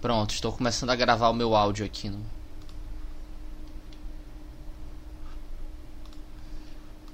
[0.00, 2.24] Pronto, estou começando a gravar o meu áudio aqui no.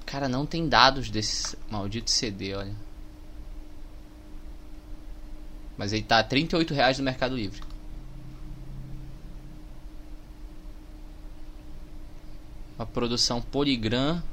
[0.05, 2.73] Cara, não tem dados desse maldito CD, olha.
[5.77, 7.61] Mas ele tá a 38 reais no Mercado Livre.
[12.79, 14.23] Uma produção Polygram.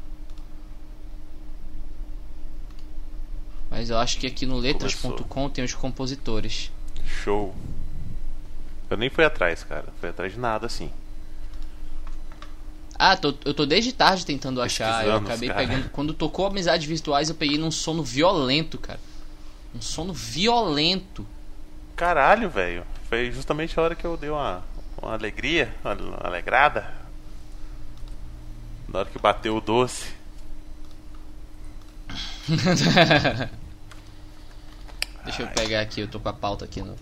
[3.69, 6.71] Mas eu acho que aqui no letras.com tem os compositores.
[7.05, 7.53] Show.
[8.95, 9.87] Eu nem fui atrás, cara.
[9.99, 10.89] Fui atrás de nada assim.
[12.97, 15.05] Ah, tô, eu tô desde tarde tentando achar.
[15.05, 15.67] Eu acabei cara.
[15.67, 15.91] pegando.
[15.91, 19.01] Quando tocou Amizades Virtuais, eu peguei num sono violento, cara.
[19.75, 21.27] Um sono violento.
[21.97, 22.87] Caralho, velho.
[23.09, 24.63] Foi justamente a hora que eu dei uma,
[25.03, 26.87] uma alegria, uma alegrada.
[28.89, 30.15] Na hora que bateu o doce.
[35.25, 36.95] Deixa eu pegar aqui, eu tô com a pauta aqui no.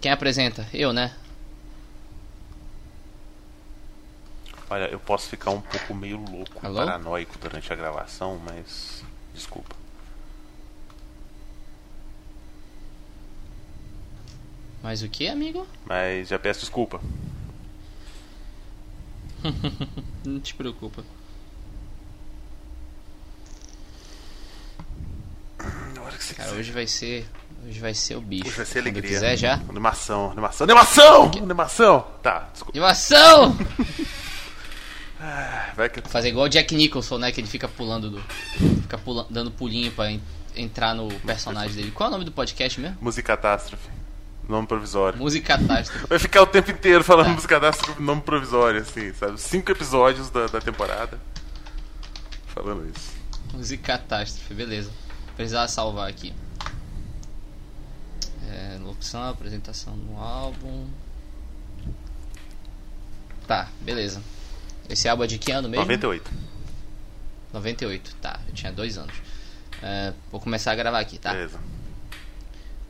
[0.00, 0.66] Quem apresenta?
[0.72, 1.14] Eu, né?
[4.70, 6.76] Olha, eu posso ficar um pouco meio louco, Alô?
[6.84, 9.02] paranoico durante a gravação, mas.
[9.34, 9.74] Desculpa.
[14.82, 15.66] Mas o que, amigo?
[15.86, 17.00] Mas já peço desculpa.
[20.24, 21.02] Não te preocupa.
[25.94, 27.26] Na hora que você Cara, hoje vai ser.
[27.66, 28.46] Hoje vai ser o bicho.
[28.48, 29.10] Hoje vai ser Quando alegria.
[29.10, 29.54] quiser já.
[29.68, 31.30] Animação, animação, animação!
[31.42, 32.06] Animação!
[32.22, 32.72] Tá, desculpa.
[32.78, 33.56] Animação!
[35.76, 36.00] Vai que...
[36.08, 37.32] Fazer igual o Jack Nicholson, né?
[37.32, 38.20] Que ele fica pulando do.
[38.82, 40.22] Fica pula- dando pulinho pra en-
[40.54, 41.90] entrar no personagem dele.
[41.90, 42.96] Qual é o nome do podcast mesmo?
[43.00, 43.88] Música catástrofe.
[44.48, 45.18] Nome provisório.
[45.18, 46.06] Música Catástrofe.
[46.06, 47.32] Vai ficar o tempo inteiro falando Tá.
[47.32, 49.38] música catástrofe nome provisório, assim, sabe?
[49.38, 51.18] Cinco episódios da, da temporada.
[52.46, 53.10] Falando isso.
[53.52, 54.90] Música Catástrofe, beleza.
[55.36, 56.32] Precisava salvar aqui.
[58.48, 60.86] É, opção, apresentação do álbum.
[63.46, 64.22] Tá, beleza.
[64.88, 65.84] Esse álbum é de que ano mesmo?
[65.84, 66.30] 98.
[67.52, 68.40] 98, tá.
[68.48, 69.14] Eu tinha dois anos.
[69.82, 71.32] É, vou começar a gravar aqui, tá?
[71.32, 71.60] Beleza.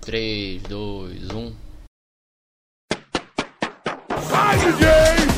[0.00, 1.34] 3, 2, 1.
[1.34, 1.54] Muito
[4.78, 5.37] bem,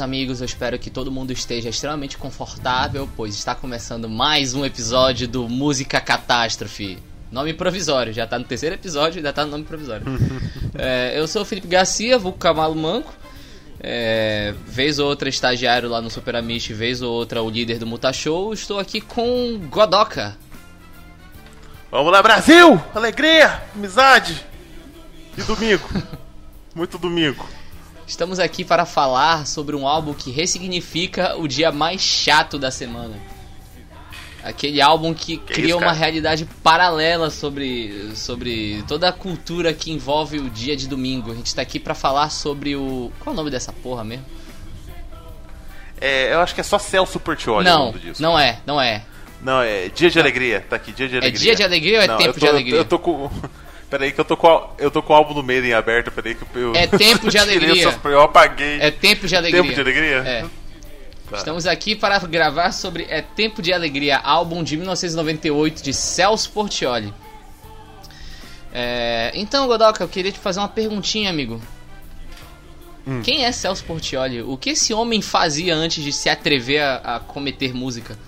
[0.00, 4.64] meus amigos, eu espero que todo mundo esteja extremamente confortável, pois está começando mais um
[4.64, 6.98] episódio do Música Catástrofe.
[7.30, 10.06] Nome provisório, já tá no terceiro episódio e ainda tá no nome provisório.
[10.82, 13.12] É, eu sou o Felipe Garcia, vulgo Camalo Manco.
[13.80, 17.86] É, vez ou outra estagiário lá no Super Amish, vez ou outra o líder do
[17.86, 18.54] Mutashow.
[18.54, 20.38] Estou aqui com Godoka.
[21.90, 22.80] Vamos lá, Brasil!
[22.94, 23.62] Alegria!
[23.74, 24.46] Amizade!
[25.36, 25.86] E domingo?
[26.74, 27.46] Muito domingo.
[28.10, 33.14] Estamos aqui para falar sobre um álbum que ressignifica o dia mais chato da semana.
[34.42, 40.38] Aquele álbum que, cria isso, uma realidade paralela sobre, sobre toda a cultura que envolve
[40.38, 41.30] o dia de domingo.
[41.30, 43.12] A gente tá aqui para falar sobre o.
[43.20, 44.26] Qual é o nome dessa porra mesmo?
[46.00, 48.20] É, eu acho que é só Celso Portioli não, disso.
[48.20, 49.04] não é, não é.
[49.40, 50.66] Não, é Dia de Alegria.
[50.68, 51.40] Tá aqui, Dia de Alegria.
[51.40, 52.76] dia de alegria ou é Não, tempo eu tô- de alegria?
[52.76, 53.30] Eu tô com.
[53.90, 56.34] Peraí que eu tô com, a- eu tô com o álbum do Maiden aberto, peraí
[56.36, 56.72] que eu.
[56.76, 57.88] É tempo de alegria.
[57.88, 58.80] essas- Eu apaguei.
[58.80, 59.62] É tempo de alegria.
[59.62, 60.16] Tempo de alegria?
[60.18, 60.44] É.
[61.28, 61.36] Tá.
[61.38, 67.14] Estamos aqui para gravar sobre É Tempo de Alegria, álbum de 1998 de Celso Portioli.
[68.72, 71.60] É, então, Godoka, eu queria te fazer uma perguntinha, amigo.
[73.06, 73.22] Hum.
[73.22, 74.42] Quem é Celso Portioli?
[74.42, 78.18] O que esse homem fazia antes de se atrever a, a cometer música?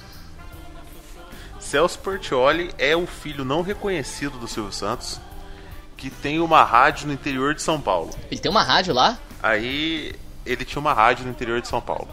[1.59, 5.21] Celso Portioli é o filho não reconhecido do Silvio Santos,
[5.97, 8.11] que tem uma rádio no interior de São Paulo.
[8.31, 9.19] Ele tem uma rádio lá?
[9.43, 12.09] Aí ele tinha uma rádio no interior de São Paulo.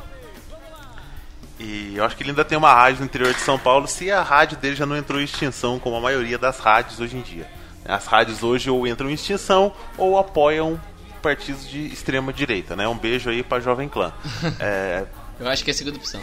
[1.59, 4.09] E eu acho que ele ainda tem uma rádio no interior de São Paulo, se
[4.09, 7.21] a rádio dele já não entrou em extinção, como a maioria das rádios hoje em
[7.21, 7.45] dia.
[7.85, 10.79] As rádios hoje ou entram em extinção ou apoiam
[11.21, 12.87] partidos de extrema direita, né?
[12.87, 14.13] Um beijo aí pra Jovem Clã.
[14.59, 15.05] é...
[15.39, 16.21] Eu acho que é a segunda opção.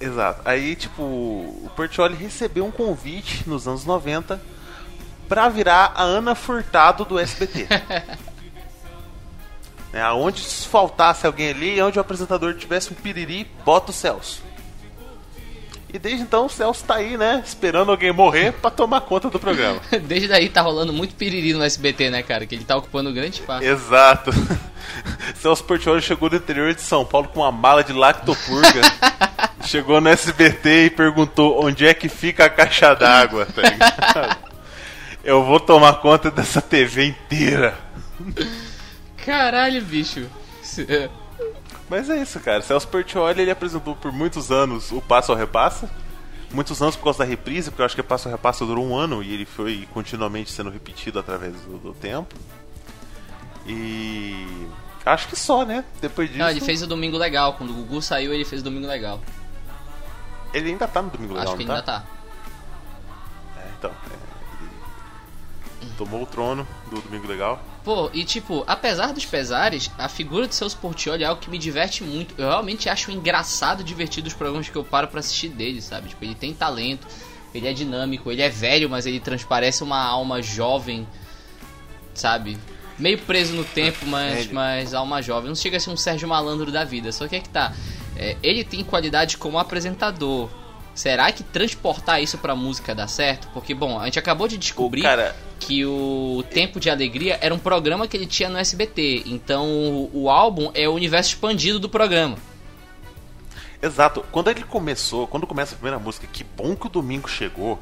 [0.00, 0.42] Exato.
[0.44, 4.40] Aí, tipo, o Portioli recebeu um convite nos anos 90
[5.28, 7.66] pra virar a Ana Furtado do SBT.
[9.90, 14.42] É, aonde faltasse alguém ali, onde o apresentador tivesse um piriri, bota o Celso.
[15.92, 17.42] E desde então o Celso tá aí, né?
[17.44, 19.80] Esperando alguém morrer para tomar conta do programa.
[20.06, 22.44] desde daí tá rolando muito piriri no SBT, né, cara?
[22.44, 23.64] Que ele tá ocupando grande espaço.
[23.64, 24.30] Exato.
[25.40, 28.82] Celso Portioli chegou do interior de São Paulo com uma mala de lactopurga.
[29.64, 34.38] chegou no SBT e perguntou onde é que fica a caixa d'água, tá
[35.28, 37.78] Eu vou tomar conta dessa TV inteira.
[39.26, 40.26] Caralho, bicho.
[41.86, 42.62] Mas é isso, cara.
[42.62, 45.90] Celso Portioli ele apresentou por muitos anos o Passo ao Repassa.
[46.50, 48.82] Muitos anos por causa da reprise, porque eu acho que o Passo ao Repassa durou
[48.82, 52.34] um ano e ele foi continuamente sendo repetido através do, do tempo.
[53.66, 54.46] E.
[55.04, 55.84] Acho que só, né?
[56.00, 56.38] Depois disso.
[56.38, 57.52] Não, ele fez o Domingo Legal.
[57.52, 59.20] Quando o Gugu saiu, ele fez o Domingo Legal.
[60.54, 61.74] Ele ainda tá no Domingo Legal, Acho que ele tá?
[61.74, 62.04] ainda tá.
[63.58, 63.90] É, então.
[63.90, 64.27] É,
[65.98, 67.60] tomou o trono do Domingo Legal.
[67.84, 71.58] Pô, e tipo, apesar dos pesares, a figura de seus Portioli é algo que me
[71.58, 72.34] diverte muito.
[72.38, 76.08] Eu realmente acho engraçado divertido os programas que eu paro para assistir dele, sabe?
[76.08, 77.06] Tipo, ele tem talento,
[77.52, 81.06] ele é dinâmico, ele é velho, mas ele transparece uma alma jovem,
[82.14, 82.56] sabe?
[82.96, 85.48] Meio preso no tempo, mas, mas alma jovem.
[85.48, 87.10] Não chega a ser um Sérgio Malandro da vida.
[87.10, 87.72] Só que é que tá.
[88.16, 90.48] É, ele tem qualidade como apresentador.
[90.94, 93.48] Será que transportar isso pra música dá certo?
[93.54, 95.34] Porque, bom, a gente acabou de descobrir cara...
[95.58, 99.24] que o Tempo de Alegria era um programa que ele tinha no SBT.
[99.26, 102.36] Então o, álbum é o universo expandido do programa.
[103.82, 104.24] Exato.
[104.32, 107.78] Quando ele começou, quando começa a primeira música, que bom que o domingo chegou.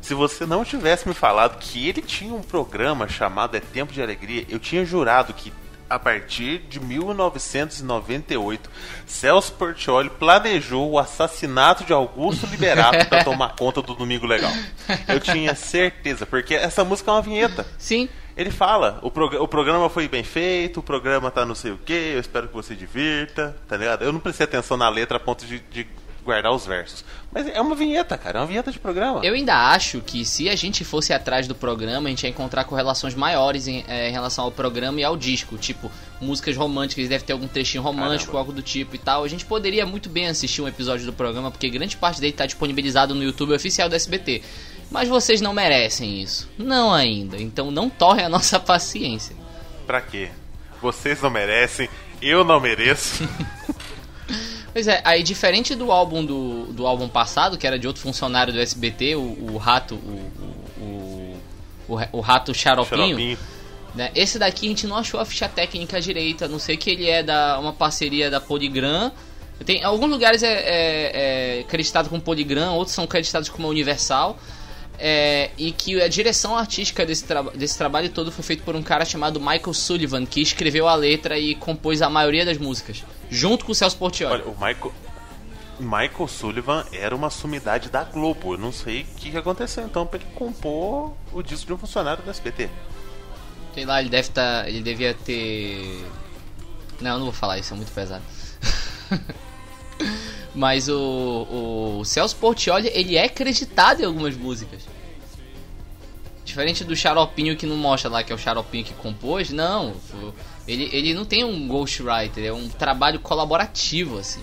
[0.00, 4.00] Se você não tivesse me falado que ele tinha um programa chamado É Tempo de
[4.00, 5.52] Alegria, eu tinha jurado que
[5.88, 8.70] a partir de 1998,
[9.06, 14.52] Celso Portioli planejou o assassinato de Augusto Liberato para tomar conta do Domingo Legal.
[15.08, 17.66] Eu tinha certeza, porque essa música é uma vinheta.
[17.78, 18.08] Sim.
[18.36, 21.78] Ele fala, o, prog o programa foi bem feito, o programa tá não sei o
[21.78, 24.02] que, eu espero que você divirta, tá ligado?
[24.02, 25.86] Eu não prestei atenção na letra a ponto de, de
[26.22, 27.04] guardar os versos.
[27.36, 29.20] Mas é uma vinheta, cara, é uma vinheta de programa.
[29.22, 32.64] Eu ainda acho que se a gente fosse atrás do programa, a gente ia encontrar
[32.64, 35.58] correlações maiores em, é, em relação ao programa e ao disco.
[35.58, 38.38] Tipo, músicas românticas, deve ter algum trechinho romântico, Caramba.
[38.38, 39.22] algo do tipo e tal.
[39.22, 42.46] A gente poderia muito bem assistir um episódio do programa, porque grande parte dele está
[42.46, 44.40] disponibilizado no YouTube oficial do SBT.
[44.90, 46.48] Mas vocês não merecem isso.
[46.56, 47.36] Não ainda.
[47.36, 49.36] Então não torre a nossa paciência.
[49.86, 50.30] Pra quê?
[50.80, 51.86] Vocês não merecem,
[52.22, 53.28] eu não mereço.
[54.76, 58.52] Pois é, aí diferente do álbum do, do álbum passado, que era de outro funcionário
[58.52, 60.30] do SBT, o, o rato, o,
[60.78, 61.38] o,
[61.88, 63.38] o, o rato xaropinho, xaropinho.
[63.94, 64.10] Né?
[64.14, 67.08] Esse daqui a gente não achou a ficha técnica direita, a não sei que ele
[67.08, 69.10] é da uma parceria da Polygram.
[69.64, 74.38] Tem alguns lugares é, é, é acreditado como Polygram, outros são acreditados como Universal.
[74.98, 78.82] É, e que a direção artística desse, tra desse trabalho todo foi feito por um
[78.82, 83.64] cara chamado Michael Sullivan, que escreveu a letra e compôs a maioria das músicas, junto
[83.64, 84.42] com o Celso Portioli.
[84.42, 84.92] Olha, o Michael,
[85.78, 88.54] Michael Sullivan era uma sumidade da Globo.
[88.54, 92.22] Eu não sei o que, aconteceu então para ele compor o disco de um funcionário
[92.22, 92.68] do SBT.
[93.74, 94.62] Sei lá, ele deve estar.
[94.62, 96.04] Tá, ele devia ter.
[97.00, 98.24] Não, eu não vou falar isso, é muito pesado.
[100.54, 104.82] Mas o, o Celso Portioli, ele é acreditado em algumas músicas.
[106.56, 109.94] Diferente do Xaropinho que não mostra lá que é o Xaropinho que compôs, não.
[110.66, 114.40] Ele, ele não tem um ghostwriter, é um trabalho colaborativo, assim.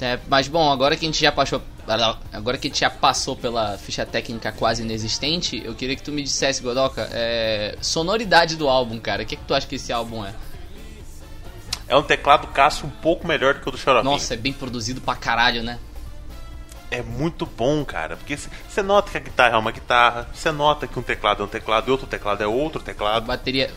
[0.00, 1.60] É, mas bom, agora que a gente já passou.
[2.32, 6.12] Agora que a gente já passou pela ficha técnica quase inexistente, eu queria que tu
[6.12, 9.24] me dissesse, Godoka, é, sonoridade do álbum, cara.
[9.24, 10.32] O que, é que tu acha que esse álbum é?
[11.88, 14.12] é um teclado Cássio um pouco melhor do que o do Xaropinho.
[14.12, 15.80] Nossa, é bem produzido pra caralho, né?
[16.90, 20.86] É muito bom, cara, porque você nota que a guitarra é uma guitarra, você nota
[20.86, 23.24] que um teclado é um teclado e outro teclado é outro teclado.
[23.24, 23.70] A bateria.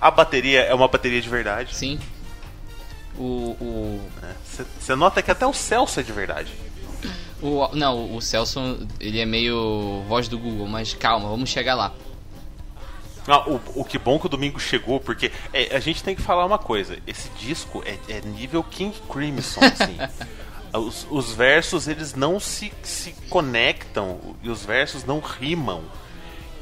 [0.00, 1.74] A bateria é uma bateria de verdade.
[1.74, 1.98] Sim.
[3.18, 4.00] O.
[4.80, 6.52] Você é, nota que até o Celso é de verdade.
[7.40, 11.92] O, não, o Celso ele é meio voz do Google, mas calma, vamos chegar lá.
[13.28, 16.22] Ah, o, o que bom que o domingo chegou, porque é, a gente tem que
[16.22, 19.96] falar uma coisa: esse disco é, é nível King Crimson, assim.
[20.78, 25.84] os, os, versos eles não se, se conectam e os versos não rimam.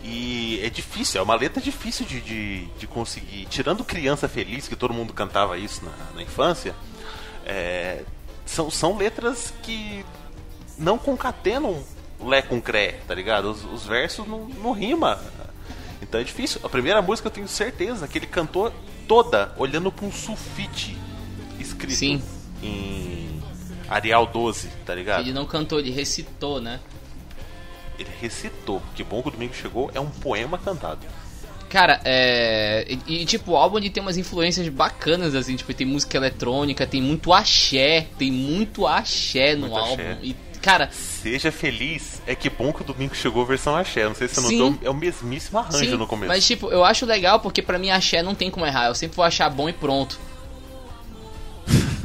[0.02, 3.46] E é difícil, é uma letra difícil de, de, de conseguir.
[3.46, 6.74] Tirando Criança Feliz, que todo mundo cantava isso na, na infância,
[7.46, 8.02] É,
[8.46, 10.04] são, são letras que
[10.78, 11.82] não concatenam
[12.20, 13.50] Lé com Cré, tá ligado?
[13.50, 15.20] Os, os versos não, não rima.
[16.00, 16.60] Então é difícil.
[16.62, 18.72] A primeira música eu tenho certeza que ele cantou
[19.06, 20.96] toda olhando para um sulfite
[21.58, 22.22] escrito Sim.
[22.62, 23.23] em
[23.88, 25.20] Arial 12, tá ligado?
[25.20, 26.80] Ele não cantou, ele recitou, né?
[27.98, 28.82] Ele recitou.
[28.94, 31.00] Que bom que o domingo chegou é um poema cantado.
[31.68, 32.86] Cara, é.
[33.06, 36.86] E, e, tipo, o álbum ele tem umas influências bacanas, assim, tipo, tem música eletrônica,
[36.86, 39.92] tem muito axé, tem muito axé no Muito álbum.
[39.94, 40.18] axé.
[40.22, 44.04] E, cara, Seja feliz, é que bom que o domingo chegou versão axé.
[44.04, 44.58] Não sei se você Sim.
[44.58, 46.28] notou, é o mesmíssimo arranjo sim, no começo.
[46.28, 49.16] mas tipo, eu acho legal porque pra mim axé não tem como errar, eu sempre
[49.16, 50.18] vou achar bom e pronto.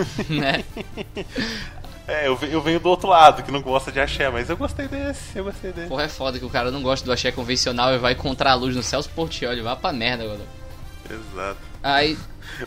[0.29, 0.63] né?
[2.07, 4.87] É, eu, eu venho do outro lado, que não gosta de axé, mas eu gostei
[4.87, 5.87] desse, eu gostei desse.
[5.87, 8.55] Porra, é foda que o cara não gosta do axé convencional e vai contra a
[8.55, 10.41] luz no Celso Portioli, vai pra merda agora.
[11.09, 11.59] Exato.
[11.83, 12.17] Aí,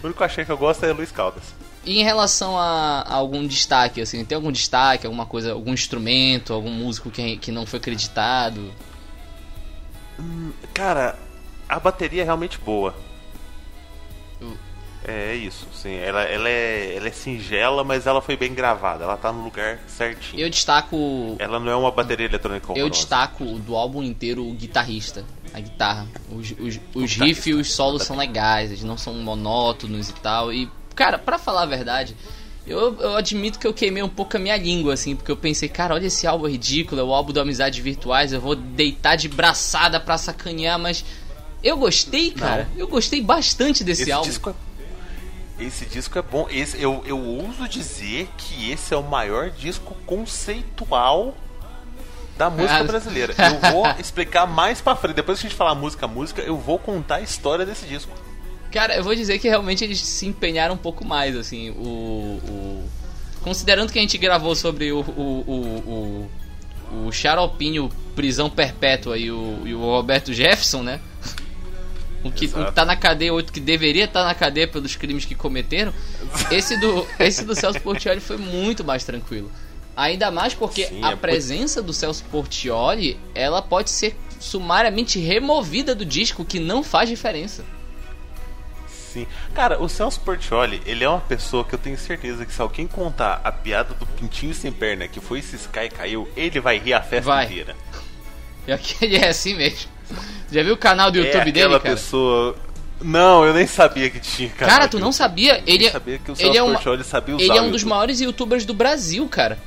[0.01, 1.43] O único axé que eu gosto é Luiz Caldas.
[1.85, 6.53] E em relação a, a algum destaque, assim, tem algum destaque, alguma coisa, algum instrumento,
[6.53, 8.73] algum músico que, que não foi acreditado?
[10.73, 11.19] Cara,
[11.69, 12.95] a bateria é realmente boa.
[15.07, 15.95] É isso, sim.
[15.97, 19.05] Ela, ela, é, ela é singela, mas ela foi bem gravada.
[19.05, 20.41] Ela tá no lugar certinho.
[20.41, 21.37] Eu destaco.
[21.39, 22.91] Ela não é uma bateria eletrônica Eu horrorosa.
[22.91, 26.07] destaco do álbum inteiro o guitarrista, a guitarra.
[26.31, 30.53] Os, os, os riffs e os solos são legais, eles não são monótonos e tal.
[30.53, 32.17] E, cara, pra falar a verdade,
[32.65, 35.69] eu, eu admito que eu queimei um pouco a minha língua, assim, porque eu pensei,
[35.69, 39.29] cara, olha esse álbum ridículo, é o álbum do Amizades Virtuais, eu vou deitar de
[39.29, 41.05] braçada pra sacanear, mas
[41.63, 42.69] eu gostei, cara.
[42.77, 44.29] Eu gostei bastante desse Esse álbum.
[44.29, 44.72] disco é...
[45.63, 46.47] Esse disco é bom.
[46.51, 51.35] Esse, eu, eu ouso dizer que esse é o maior disco conceitual
[52.37, 52.85] da música Ah.
[52.85, 53.35] brasileira.
[53.39, 55.17] Eu vou explicar mais pra frente.
[55.17, 58.11] Depois que a gente falar música, música, eu vou contar a história desse disco.
[58.71, 62.41] Cara, eu vou dizer que realmente eles se empenharam um pouco mais, assim, o.
[62.49, 62.89] o-
[63.43, 65.01] Considerando que a gente gravou sobre o.
[65.01, 66.29] o, o,
[66.95, 71.01] o, o Xaropinho Prisão Perpétua e o, e o Roberto Jefferson, né?
[72.25, 75.35] O que, que tá na cadeia, outro que deveria estar na cadeia pelos crimes que
[75.35, 75.93] cometeram.
[76.51, 79.51] Esse do, esse do Celso Portioli foi muito mais tranquilo.
[79.97, 85.95] Ainda mais porque Sim, a é presença do Celso Portioli, ela pode ser sumariamente removida
[85.95, 87.65] do disco, que não faz diferença.
[89.13, 89.27] Sim.
[89.55, 92.87] Cara, o Celso Portioli, ele é uma pessoa que eu tenho certeza que se alguém
[92.87, 96.95] contar a piada do pintinho sem perna, que foi ciscar e caiu, ele vai rir
[96.95, 97.45] a festa Vai.
[97.45, 97.77] inteira.
[98.65, 99.91] Pior que ele é assim mesmo.
[100.51, 101.95] Já viu o canal do YouTube é dele, aquela cara?
[101.95, 102.57] pessoa...
[103.01, 105.59] Não, eu nem sabia que tinha Cara, de tu não sabia?
[105.59, 107.89] Eu Ele, é- sabia que o ele é uma- sabia ele é um dos YouTube.
[107.91, 109.59] maiores youtubers do Brasil, cara.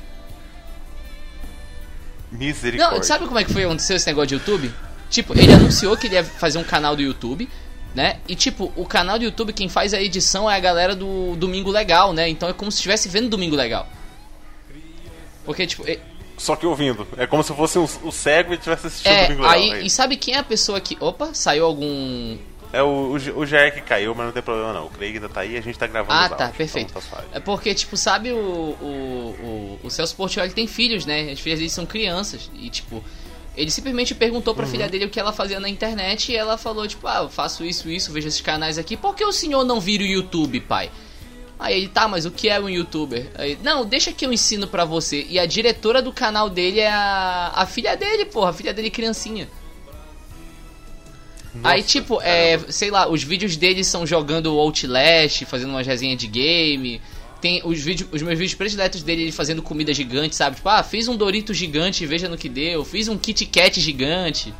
[2.32, 2.96] Misericórdia.
[2.96, 4.72] Não, sabe como é que foi acontecer esse negócio de YouTube?
[5.10, 7.48] Tipo, ele anunciou que ele ia fazer um canal do YouTube,
[7.94, 8.18] né?
[8.26, 11.70] E tipo, o canal do YouTube, quem faz a edição é a galera do Domingo
[11.70, 12.28] Legal, né?
[12.28, 13.86] Então é como se estivesse vendo Domingo Legal.
[15.44, 15.84] Porque, tipo,
[16.36, 17.06] Só que ouvindo.
[17.16, 19.82] É como se fosse um, o cego e tivesse assistindo é, Domingo aí, Legal, é
[19.82, 20.96] e sabe quem é a pessoa que.
[21.00, 22.36] Opa, saiu algum.
[22.72, 24.86] É o, o, o Jair que caiu, mas não tem problema não.
[24.86, 26.90] O Craig ainda tá aí a gente tá gravando Ah, tá, áudios, perfeito.
[26.90, 27.24] então tá.
[27.32, 31.30] É porque, tipo, sabe o, o, o, o Celso Portioli tem filhos, né?
[31.30, 32.50] As filhas dele são crianças.
[32.54, 33.02] E, tipo,
[33.56, 36.86] ele simplesmente perguntou pra filha dele o que ela fazia na internet e ela falou,
[36.86, 38.96] tipo, ah, eu faço isso, isso, vejo esses canais aqui.
[38.96, 40.90] Por que o senhor não vira o YouTube, pai?
[41.58, 43.30] Aí ele, tá, mas o que é um youtuber?
[43.34, 45.26] Aí, não, deixa que eu ensino pra você.
[45.28, 48.90] E a diretora do canal dele é a, a filha dele, porra, a filha dele
[48.90, 49.48] criancinha.
[51.64, 56.18] Aí, Nossa, tipo, é, sei lá, os vídeos dele são jogando Outlast, fazendo umas resenhas
[56.18, 57.00] de game.
[57.40, 60.56] Tem os vídeos, os meus vídeos prediletos dele ele fazendo comida gigante, sabe?
[60.56, 62.84] Tipo, ah, fiz um Dorito gigante, veja no que deu.
[62.84, 64.52] Fiz um Kit Kat gigante.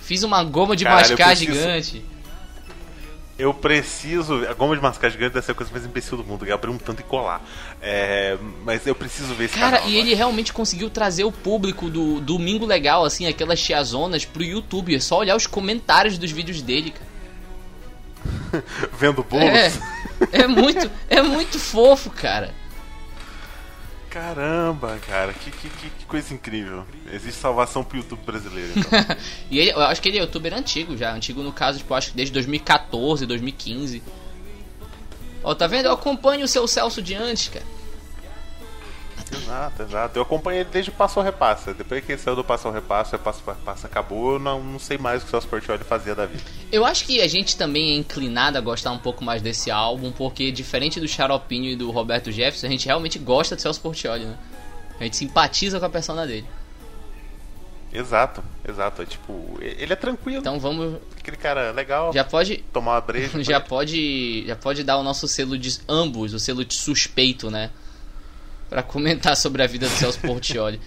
[0.00, 2.04] Fiz uma goma de Caralho, mascar preciso- gigante.
[3.38, 4.46] Eu preciso.
[4.48, 6.54] A goma de mascar gigante deve ser a coisa mais imbecil do mundo, que é
[6.54, 7.42] abrir um tanto e colar.
[7.82, 10.06] É, mas eu preciso ver esse Cara, canal e agora.
[10.06, 14.94] ele realmente conseguiu trazer o público do Domingo Legal, assim, aquelas tiazonas, pro YouTube.
[14.94, 18.64] É só olhar os comentários dos vídeos dele, cara.
[18.98, 19.46] Vendo bolos.
[19.46, 19.72] É,
[20.32, 22.54] é muito, é muito fofo, cara.
[24.16, 26.86] Caramba, cara, que, que, que- coisa incrível.
[27.12, 28.90] Existe salvação pro YouTube brasileiro, então.
[29.50, 31.12] E ele, eu acho que ele é youtuber antigo já.
[31.12, 34.02] Antigo no caso, tipo, acho que desde 2014, 2015.
[35.44, 35.84] Ó, tá vendo?
[35.86, 37.66] Eu acompanho o seu Celso de antes, cara.
[39.32, 40.18] Exato, exato.
[40.18, 41.74] Eu acompanhei ele desde o Passo ao Repassa.
[41.74, 44.62] Depois que ele saiu do Passo ao Repassa, o Passo ao Repassa acabou, eu não,
[44.62, 46.42] não sei mais o que o Celso Portioli fazia da vida.
[46.70, 50.12] Eu acho que a gente também é inclinado a gostar um pouco mais desse álbum,
[50.12, 54.24] porque diferente do Xaropinho e do Roberto Jefferson, a gente realmente gosta do Celso Portioli,
[54.24, 54.36] né?
[54.98, 56.46] A gente simpatiza com a persona dele.
[57.92, 59.02] Exato, exato.
[59.02, 60.38] É tipo, ele é tranquilo.
[60.40, 61.00] Então vamos.
[61.18, 62.58] Aquele cara legal, Já pode.
[62.72, 63.40] tomar uma breja.
[63.42, 64.44] Já pode.
[64.46, 67.70] Já pode dar o nosso selo de ambos, o selo de suspeito, né?
[68.68, 70.80] Para comentar sobre a vida do Celso Portioli.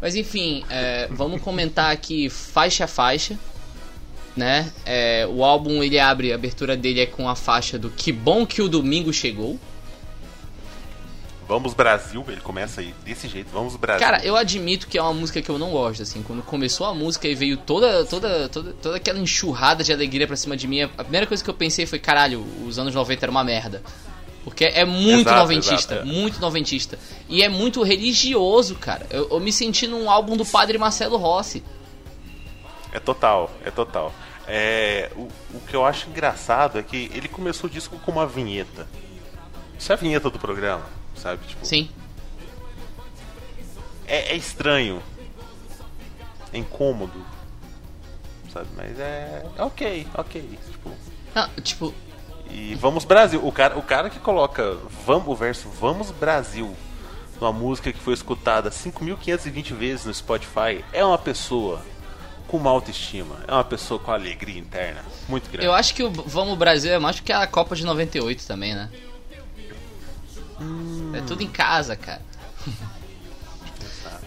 [0.00, 3.38] Mas enfim, é, vamos comentar aqui faixa a faixa.
[4.36, 4.70] Né?
[4.86, 8.46] É, o álbum ele abre, a abertura dele é com a faixa do Que Bom
[8.46, 9.58] Que o Domingo Chegou.
[11.48, 14.06] Vamos Brasil, ele começa aí desse jeito, vamos Brasil.
[14.06, 16.22] Cara, eu admito que é uma música que eu não gosto, assim.
[16.22, 20.36] Quando começou a música e veio toda, toda, toda, toda aquela enxurrada de alegria pra
[20.36, 23.30] cima de mim, a primeira coisa que eu pensei foi, caralho, os anos 90 era
[23.30, 23.82] uma merda.
[24.44, 26.12] Porque é muito exato, noventista, exato, é.
[26.12, 26.98] muito noventista.
[27.28, 29.06] E é muito religioso, cara.
[29.10, 31.62] Eu, eu, me senti num álbum do Padre Marcelo Rossi.
[32.92, 34.12] É total, é total.
[34.46, 38.26] É, o, o que eu acho engraçado é que ele começou o disco com uma
[38.26, 38.88] vinheta.
[39.78, 41.46] Isso é a vinheta do programa sabe?
[41.46, 41.88] Tipo, Sim.
[44.06, 45.02] É, é estranho.
[46.52, 47.24] É incômodo.
[48.52, 48.68] Sabe?
[48.74, 49.44] Mas é.
[49.56, 50.58] É ok, ok.
[50.70, 50.90] Tipo.
[51.34, 51.94] Ah, tipo.
[52.50, 53.44] E vamos Brasil.
[53.46, 54.76] O cara, o cara que coloca
[55.06, 56.74] vamos, o verso Vamos Brasil
[57.40, 61.80] numa música que foi escutada 5.520 vezes no Spotify é uma pessoa
[62.48, 63.36] com uma autoestima.
[63.46, 65.66] É uma pessoa com alegria interna muito grande.
[65.66, 68.74] Eu acho que o Vamos Brasil é mais do que a Copa de 98 também,
[68.74, 68.90] né?
[70.60, 71.12] Hum.
[71.14, 72.22] É tudo em casa, cara.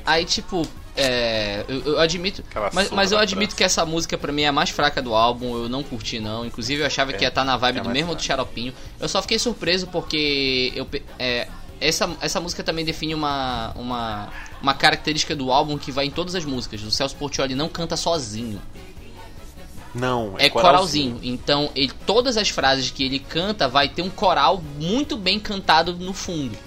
[0.05, 2.43] Aí, tipo, é, eu, eu, admito.
[2.73, 5.63] mas, mas eu admito que essa música pra mim é a mais fraca do álbum.
[5.63, 6.45] Eu não curti, não.
[6.45, 8.21] Inclusive, eu achava é, que ia estar tá na vibe é do mesmo fraca.
[8.21, 8.73] do Xaropinho.
[8.99, 11.47] Eu só fiquei surpreso porque eu, é,
[11.79, 14.29] essa, essa música também define uma, uma,
[14.61, 16.81] uma característica do álbum que vai em todas as músicas.
[16.83, 18.61] O Celso Portioli não canta sozinho.
[19.93, 21.15] Não, é, é coralzinho.
[21.15, 21.33] coralzinho.
[21.33, 25.93] Então, ele, todas as frases que ele canta vai ter um coral muito bem cantado
[25.93, 26.57] no fundo.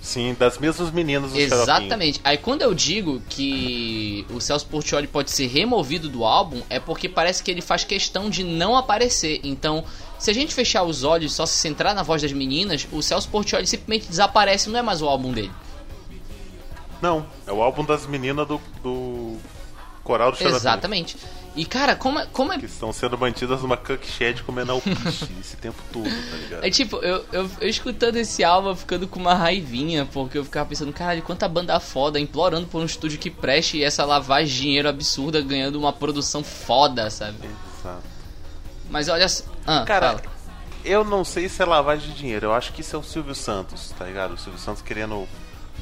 [0.00, 2.20] Sim, das mesmas meninas do Exatamente.
[2.22, 7.08] Aí quando eu digo que o Celso Portioli pode ser removido do álbum, é porque
[7.08, 9.40] parece que ele faz questão de não aparecer.
[9.42, 9.84] Então,
[10.18, 13.02] se a gente fechar os olhos e só se centrar na voz das meninas, o
[13.02, 15.52] Celso Portioli simplesmente desaparece, não é mais o álbum dele.
[17.02, 19.36] Não, é o álbum das meninas do, do
[20.08, 20.56] coral do Xarope.
[20.56, 21.16] Exatamente.
[21.54, 22.26] E, cara, como é.
[22.32, 22.58] Como é...
[22.58, 26.64] Que estão sendo mantidas numa cooked comendo alpiche esse tempo todo, tá ligado?
[26.64, 30.68] É tipo, eu, eu, eu, escutando esse álbum ficando com uma raivinha, porque eu ficava
[30.68, 34.88] pensando, caralho, quanta banda foda, implorando por um estúdio que preste essa lavagem de dinheiro
[34.88, 37.38] absurda, ganhando uma produção foda, sabe?
[37.78, 38.02] Exato.
[38.88, 39.26] Mas olha.
[39.66, 40.22] Ah, cara, fala.
[40.84, 43.34] eu não sei se é lavagem de dinheiro, eu acho que isso é o Silvio
[43.34, 44.34] Santos, tá ligado?
[44.34, 45.28] O Silvio Santos querendo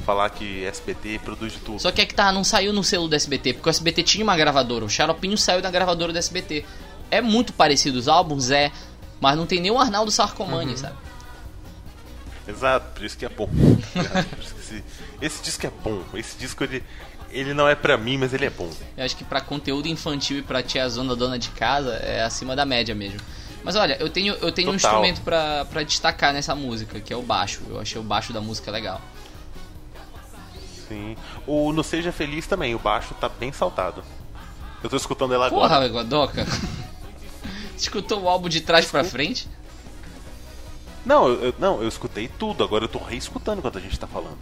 [0.05, 1.79] falar que SBT produz de tudo.
[1.79, 4.23] Só que é que tá, não saiu no selo do SBT, porque o SBT tinha
[4.23, 6.65] uma gravadora, o Xaropinho saiu da gravadora do SBT.
[7.09, 8.71] É muito parecido os álbuns, é,
[9.19, 10.77] mas não tem nem o Arnaldo Sarcomani, uhum.
[10.77, 10.95] sabe?
[12.47, 13.49] Exato, por isso que é bom.
[14.59, 14.83] esse,
[15.21, 16.83] esse disco é bom, esse disco ele,
[17.29, 18.69] ele não é pra mim, mas ele é bom.
[18.95, 22.55] Eu acho que pra conteúdo infantil e pra tia zona dona de casa é acima
[22.55, 23.19] da média mesmo.
[23.63, 27.17] Mas olha, eu tenho, eu tenho um instrumento pra, pra destacar nessa música, que é
[27.17, 27.61] o baixo.
[27.69, 29.01] Eu achei o baixo da música legal.
[30.87, 31.15] Sim.
[31.45, 34.03] O No Seja Feliz também, o baixo tá bem saltado.
[34.83, 35.89] Eu tô escutando ela Porra, agora.
[35.89, 36.45] Porra, Godoka.
[37.77, 39.47] Escutou o álbum de trás para frente?
[41.05, 44.37] Não eu, não, eu escutei tudo, agora eu tô reescutando enquanto a gente tá falando.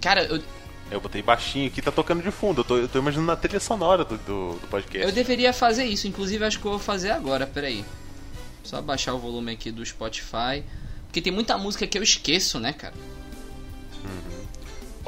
[0.00, 0.42] Cara, eu.
[0.90, 2.60] Eu botei baixinho aqui, tá tocando de fundo.
[2.62, 5.06] Eu tô, eu tô imaginando a trilha sonora do, do, do, podcast.
[5.06, 7.84] Eu deveria fazer isso, inclusive acho que eu vou fazer agora, peraí.
[8.64, 10.64] Só baixar o volume aqui do Spotify.
[11.06, 12.94] Porque tem muita música que eu esqueço, né, cara?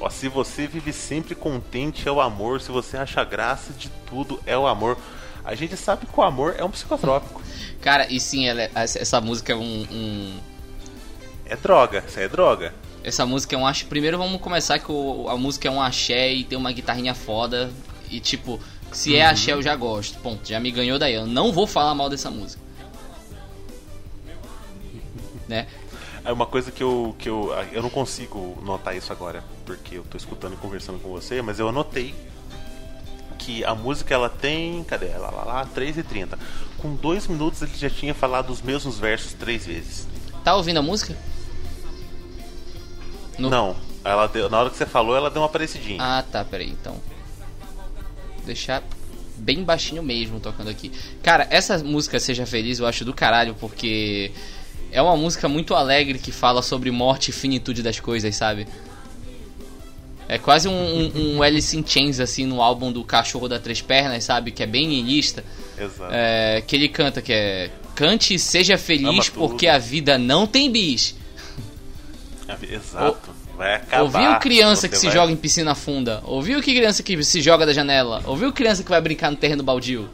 [0.03, 4.41] Ó, se você vive sempre contente é o amor, se você acha graça de tudo
[4.45, 4.99] é o amor.
[5.45, 7.41] A gente sabe que o amor é um psicotrópico.
[7.81, 10.41] Cara, e sim, ela, é, essa música é um, um,
[11.47, 12.75] É droga, isso é droga.
[13.05, 13.87] Essa música é um axé.
[13.89, 17.71] Primeiro vamos começar que o, a música é um axé e tem uma guitarrinha foda.
[18.11, 18.59] E tipo,
[18.91, 19.31] se é uhum.
[19.31, 20.19] axé eu já gosto.
[20.19, 21.15] Ponto, já me ganhou daí.
[21.15, 22.61] Eu não vou falar mal dessa música.
[25.49, 25.69] né?
[26.25, 27.53] É uma coisa que eu, que eu.
[27.73, 31.59] Eu não consigo notar isso agora, porque eu tô escutando e conversando com você, mas
[31.59, 32.15] eu anotei
[33.39, 34.85] que a música ela tem.
[34.85, 35.09] Cadê?
[35.09, 36.39] Lá, lá, lá, 3 e 30
[36.79, 40.07] Com dois minutos ele já tinha falado os mesmos versos três vezes.
[40.45, 41.17] Tá ouvindo a música?
[43.39, 43.51] No...
[43.51, 43.77] Não.
[44.05, 45.99] Ela deu, na hora que você falou, ela deu uma parecidinha.
[46.01, 47.01] Ah, tá, peraí, então.
[48.45, 48.83] Deixar
[49.37, 50.91] bem baixinho mesmo tocando aqui.
[51.23, 54.33] Cara, essa música Seja Feliz eu acho do caralho, porque
[54.93, 58.69] é uma música muito alegre que fala sobre morte e finitude das coisas, sabe?
[60.29, 63.81] É quase um, um, um Alice in Chains, assim, no álbum do Cachorro da Três
[63.81, 64.51] Pernas, sabe?
[64.51, 65.43] Que é bem niilista.
[65.79, 66.13] Exato.
[66.13, 67.71] É, que ele canta, que é...
[67.95, 71.15] Cante e seja feliz porque a vida não tem bis.
[72.63, 73.31] Exato.
[73.57, 74.03] Vai acabar.
[74.03, 75.01] Ouviu criança que vai...
[75.01, 76.23] se joga em piscina funda?
[76.25, 78.23] Ouviu que criança que se joga da janela?
[78.25, 80.09] Ouviu criança que vai brincar no terreno baldio?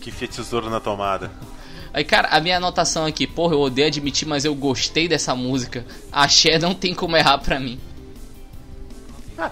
[0.00, 1.32] Que fia tesouro na tomada.
[1.94, 5.86] Aí, cara, a minha anotação aqui, porra, eu odeio admitir, mas eu gostei dessa música.
[6.10, 7.78] Axé não tem como errar pra mim.
[9.38, 9.50] Ah,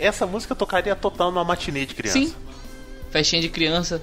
[0.00, 2.18] essa música tocaria total numa matinê de criança.
[2.18, 2.34] Sim.
[3.12, 4.02] Festinha de criança.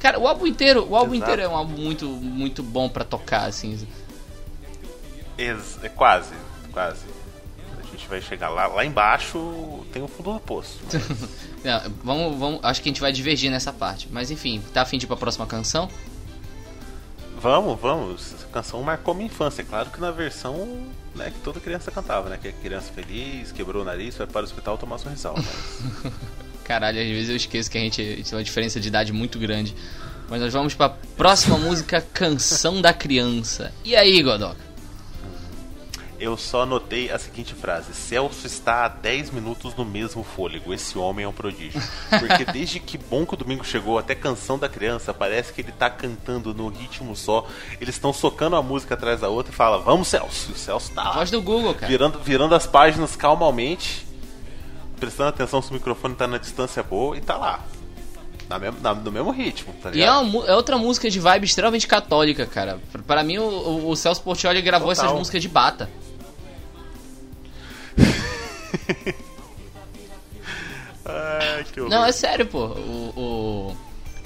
[0.00, 1.30] Cara, o álbum inteiro, o álbum Exato.
[1.32, 3.78] inteiro é um álbum muito, muito bom pra tocar, assim.
[5.38, 6.34] Ex- é quase,
[6.72, 7.04] quase.
[7.78, 10.78] A gente vai chegar lá, lá embaixo tem o fundo do poço.
[11.64, 14.08] Não, vamos, vamos, acho que a gente vai divergir nessa parte.
[14.10, 15.88] Mas enfim, tá afim de ir pra próxima canção?
[17.40, 18.34] Vamos, vamos.
[18.34, 19.64] Essa canção marcou minha infância.
[19.64, 22.38] Claro que na versão né, que toda criança cantava, né?
[22.40, 25.34] Que é criança feliz, quebrou o nariz, vai para o hospital tomar sorrisal.
[25.36, 26.12] Mas...
[26.64, 29.38] Caralho, às vezes eu esqueço que a gente, a tem uma diferença de idade muito
[29.38, 29.74] grande.
[30.28, 33.72] Mas nós vamos pra próxima música, Canção da Criança.
[33.84, 34.69] E aí, Godoka?
[36.20, 40.74] Eu só anotei a seguinte frase: Celso está há 10 minutos no mesmo fôlego.
[40.74, 41.80] Esse homem é um prodígio.
[42.20, 45.72] Porque desde que Bom que o Domingo chegou até Canção da Criança, parece que ele
[45.72, 47.46] tá cantando no ritmo só.
[47.80, 50.50] Eles estão socando a música atrás da outra e fala: Vamos, Celso.
[50.50, 51.86] E o Celso tá Voz do Google, cara.
[51.86, 54.06] virando, virando as páginas calmamente,
[54.98, 57.60] prestando atenção se o microfone tá na distância boa e tá lá.
[58.46, 60.22] Na mesmo, na- no mesmo ritmo, tá E é, ligado?
[60.22, 62.78] uma é outra música de vibe extremamente católica, cara.
[63.06, 65.04] Pra mim, o, o- o Celso Portioli gravou Total.
[65.06, 65.88] essas músicas de bata.
[71.04, 71.90] Ai, que horror.
[71.90, 72.66] Não, é sério, pô.
[72.66, 73.76] O.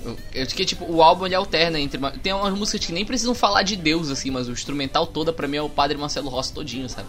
[0.05, 1.97] o eu que, tipo, o álbum ele alterna entre.
[1.99, 5.33] uma- Tem umas músicas que nem precisam falar de Deus, assim, mas o instrumental toda,
[5.33, 7.09] pra mim, é o Padre Marcelo Rossi todinho, sabe?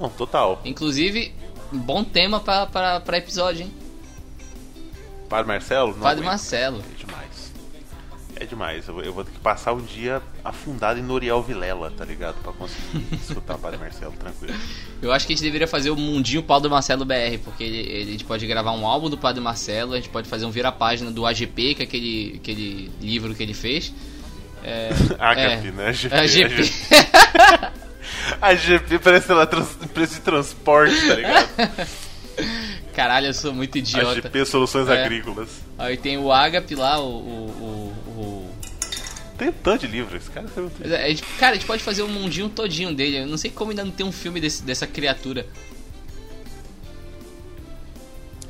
[0.00, 0.60] Não, total.
[0.64, 1.32] Inclusive,
[1.70, 3.72] bom tema pra, pra, pra episódio, hein?
[5.28, 5.92] Padre Marcelo?
[5.92, 6.24] Não Padre aguento.
[6.24, 6.82] Marcelo.
[8.36, 8.86] É demais.
[8.86, 8.90] É.
[8.90, 12.36] Eu, vou- eu vou ter que passar um dia afundado em Noriel Vilela, tá ligado?
[12.42, 14.54] Pra conseguir escutar o Padre Marcelo tranquilo.
[15.02, 18.08] Eu acho que a gente deveria fazer o Mundinho Padre Marcelo BR, porque ele, ele-
[18.08, 21.10] a gente pode gravar um álbum do Padre Marcelo, a gente pode fazer um vira-página
[21.10, 23.92] do AGP, que é aquele, aquele livro que ele fez.
[24.62, 25.88] É, Agape, é, né?
[25.88, 26.14] AGP.
[26.14, 26.72] AGP.
[28.40, 31.48] A GP parece lá trans, empresa de transporte, tá ligado?
[32.94, 34.18] Caralho, eu sou muito idiota.
[34.18, 35.02] AGP Soluções É.
[35.04, 35.48] Agrícolas.
[35.78, 37.04] Aí tem o Agape lá, o.
[37.04, 37.89] o, o, o-
[39.40, 40.14] Tem um tanto de livro.
[40.18, 40.46] Esse cara
[40.84, 43.20] é, a gente- Cara, a gente pode fazer um mundinho todinho dele.
[43.20, 45.46] Eu não sei como ainda não tem um filme desse- dessa criatura.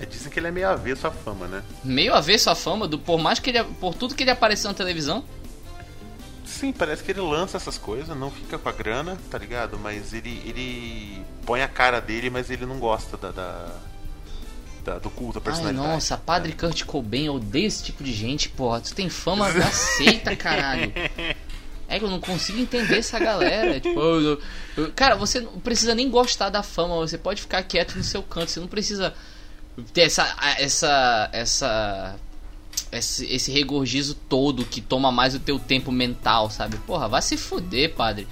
[0.01, 1.63] É, Dizem que ele é meio avesso à fama, né?
[1.85, 3.63] Meio avesso à fama, do, por mais que ele.
[3.81, 5.23] Por tudo que ele apareceu na televisão.
[6.45, 9.79] Sim, parece que ele lança essas coisas, não fica com a grana, tá ligado?
[9.79, 13.77] Mas ele, ele põe a cara dele, mas ele não gosta da, da-
[14.85, 15.89] da- do culto à Ai, personalidade.
[15.89, 18.81] nossa, Padre Kurt Cobain, eu odeio esse tipo de gente, porra.
[18.81, 20.93] Tu tem fama, aceita, caralho.
[21.89, 23.81] É que eu não consigo entender essa galera.
[23.81, 24.41] Tipo, eu-
[24.77, 28.23] eu- cara, você não precisa nem gostar da fama, você pode ficar quieto no seu
[28.23, 29.13] canto, você não precisa
[29.93, 30.37] ter essa.
[30.59, 31.31] essa.
[31.33, 32.17] essa.
[32.93, 36.77] Esse, esse regorgizo todo que toma mais o teu tempo mental, sabe?
[36.79, 38.27] Porra, vai se fuder, padre.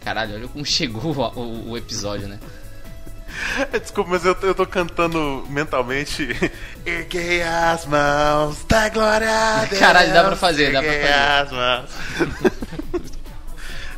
[0.00, 2.38] Caralho, olha como chegou o, o- o episódio, né?
[3.80, 6.28] Desculpa, mas eu, eu tô cantando mentalmente.
[6.84, 9.78] Erguei as mãos da glória Deus.
[9.80, 11.12] Caralho, dá pra fazer, dá pra fazer.
[11.12, 11.90] as mãos.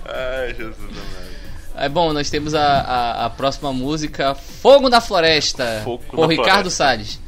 [0.07, 1.31] Ai, Jesus amado.
[1.77, 6.71] É bom, nós temos a, a, a próxima música Fogo na Floresta, Fogo por Ricardo
[6.71, 6.71] Floresta.
[6.71, 7.21] Salles.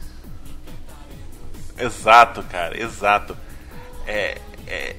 [1.79, 3.37] Exato, cara, exato.
[4.07, 4.37] É,
[4.67, 4.97] é,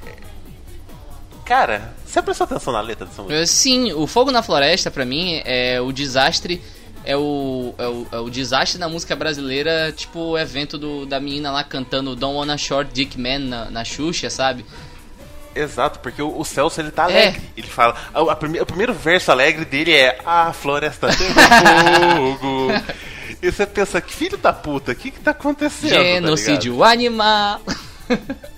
[1.46, 3.46] Cara, você prestou atenção na letra dessa música?
[3.46, 6.62] Sim, o Fogo na Floresta, pra mim, é o desastre.
[7.06, 11.20] É o, é o, é o desastre da música brasileira, tipo o evento do, da
[11.20, 14.66] menina lá cantando Don't Wanna Short Dick Man na, na Xuxa, sabe?
[15.56, 17.06] Exato, porque o, o Celso ele tá É.
[17.28, 17.42] alegre.
[17.58, 17.96] Ele fala.
[18.13, 22.68] a- a prime- o primeiro verso alegre dele é A floresta tem fogo.
[23.42, 25.92] e você pensa, que filho da puta, o que que tá acontecendo?
[25.92, 27.62] tá Genocídio animal.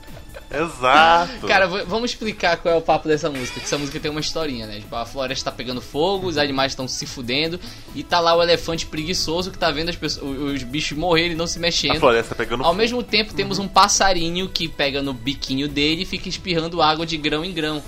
[0.64, 1.48] Exato.
[1.48, 3.60] Cara, vamos explicar qual é o papo dessa música.
[3.60, 4.80] Que essa música tem uma historinha, né?
[4.80, 7.60] Tipo, a floresta tá pegando fogo, os animais estão se fudendo,
[7.94, 11.36] e tá lá o elefante preguiçoso que tá vendo as pessoas, os bichos morrerem e
[11.36, 12.00] não se a mexendo.
[12.00, 12.78] floresta tá pegando Ao fogo.
[12.78, 17.18] mesmo tempo, temos um passarinho que pega no biquinho dele e fica espirrando água de
[17.18, 17.82] grão em grão.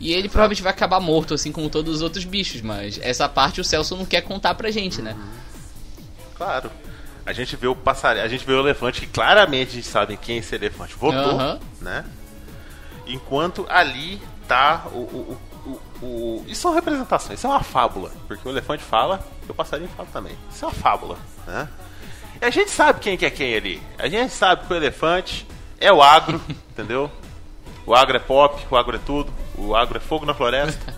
[0.00, 3.60] E ele provavelmente vai acabar morto, assim como todos os outros bichos, mas essa parte
[3.60, 5.16] o Celso não quer contar pra gente, né?
[6.36, 6.70] Claro.
[7.26, 10.16] A gente vê o passarinho, a gente vê o elefante que claramente a gente sabe
[10.16, 11.58] quem é esse elefante votou, Aham.
[11.80, 12.04] né?
[13.06, 18.10] Enquanto ali tá o, o, o, o- o- Isso são representações, isso é uma fábula.
[18.26, 20.36] Porque o elefante fala e o passarinho fala também.
[20.50, 21.68] Isso é uma fábula, né?
[22.40, 23.82] E a gente sabe quem que é quem ali.
[23.98, 25.46] A gente sabe que o elefante
[25.80, 27.10] é o agro, entendeu?
[27.84, 30.94] O agro é pop, o agro é tudo, o agro é fogo na floresta.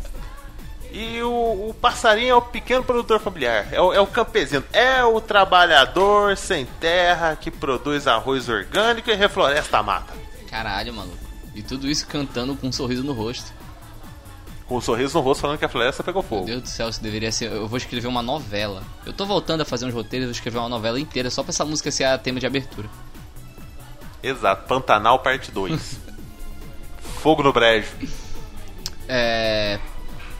[0.90, 5.04] E o, o passarinho é o pequeno produtor familiar, é o, é o campesino, é
[5.04, 10.14] o trabalhador sem terra que produz arroz orgânico e refloresta a mata.
[10.50, 11.18] Caralho, maluco.
[11.54, 13.52] E tudo isso cantando com um sorriso no rosto.
[14.66, 16.46] com um sorriso no rosto falando que a floresta pegou fogo.
[16.46, 17.52] Meu Deus do céu, isso deveria ser.
[17.52, 18.82] Eu vou escrever uma novela.
[19.04, 21.64] Eu tô voltando a fazer uns roteiros, vou escrever uma novela inteira só pra essa
[21.66, 22.88] música ser a tema de abertura.
[24.22, 25.98] Exato, Pantanal parte 2.
[27.20, 27.92] fogo no brejo.
[29.08, 29.78] É.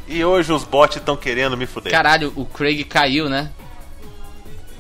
[0.08, 1.92] E hoje os bots estão querendo me fuder.
[1.92, 3.52] Caralho, o Craig caiu, né?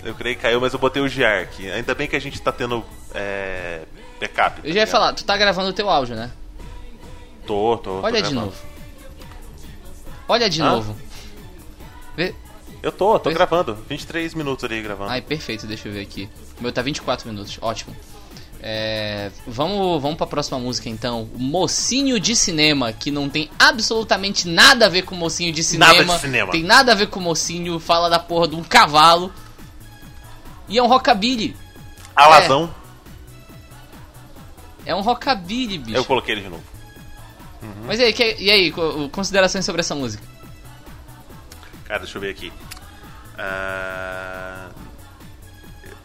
[0.02, 1.70] Eu creio que caiu, mas eu botei o GR aqui.
[1.70, 3.82] Ainda bem que a gente tá tendo é,
[4.20, 4.60] backup.
[4.64, 6.30] Eu já ia falar, tu tá gravando o teu áudio, né?
[7.46, 8.00] Tô, tô.
[8.00, 8.54] Olha tô de novo.
[10.28, 10.70] Olha de Hã?
[10.72, 10.96] novo.
[12.16, 12.34] Vê.
[12.82, 13.74] Eu tô, tô Vê- gravando.
[13.88, 15.10] 23 minutos ali gravando.
[15.10, 16.28] Ai, perfeito, deixa eu ver aqui.
[16.58, 17.94] O meu tá 24 minutos, ótimo.
[18.60, 21.28] É, vamos, vamos pra próxima música então.
[21.36, 25.92] Mocinho de Cinema, que não tem absolutamente nada a ver com Mocinho de Cinema.
[25.92, 26.50] Nada de cinema.
[26.52, 29.32] Tem nada a ver com Mocinho, fala da porra de um cavalo.
[30.68, 31.56] E é um rockabilly.
[32.16, 32.74] Alazão,
[34.84, 35.96] É um rockabilly, bicho.
[35.96, 36.64] eu coloquei ele de novo.
[37.86, 40.22] Mas e aí, que- e aí, co- considerações sobre essa música?
[41.84, 42.52] Cara, deixa eu ver aqui.
[43.36, 44.68] Ah,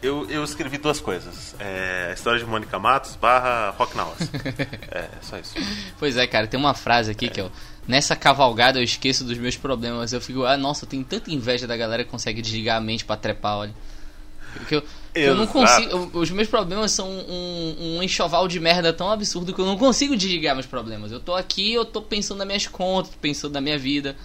[0.04, 1.56] eu, eu escrevi duas coisas.
[1.60, 4.30] É, a história de Mônica Matos barra Rock na Roça.
[4.92, 5.54] é, só isso.
[5.98, 7.50] Pois é, cara, tem uma frase aqui que é
[7.88, 10.14] Nessa cavalgada eu esqueço dos meus problemas.
[10.14, 13.04] Eu fico, ah, nossa, eu tenho tanta inveja da galera que consegue desligar a mente
[13.04, 13.74] pra trepar, olha.
[14.54, 14.84] Porque eu,
[15.16, 15.90] eu não consigo.
[15.92, 19.78] eu- Os meus problemas são um, um enxoval de merda tão absurdo que eu não
[19.78, 21.12] consigo desligar meus problemas.
[21.12, 24.16] Eu tô aqui, eu tô pensando nas minhas contas, pensando na minha vida.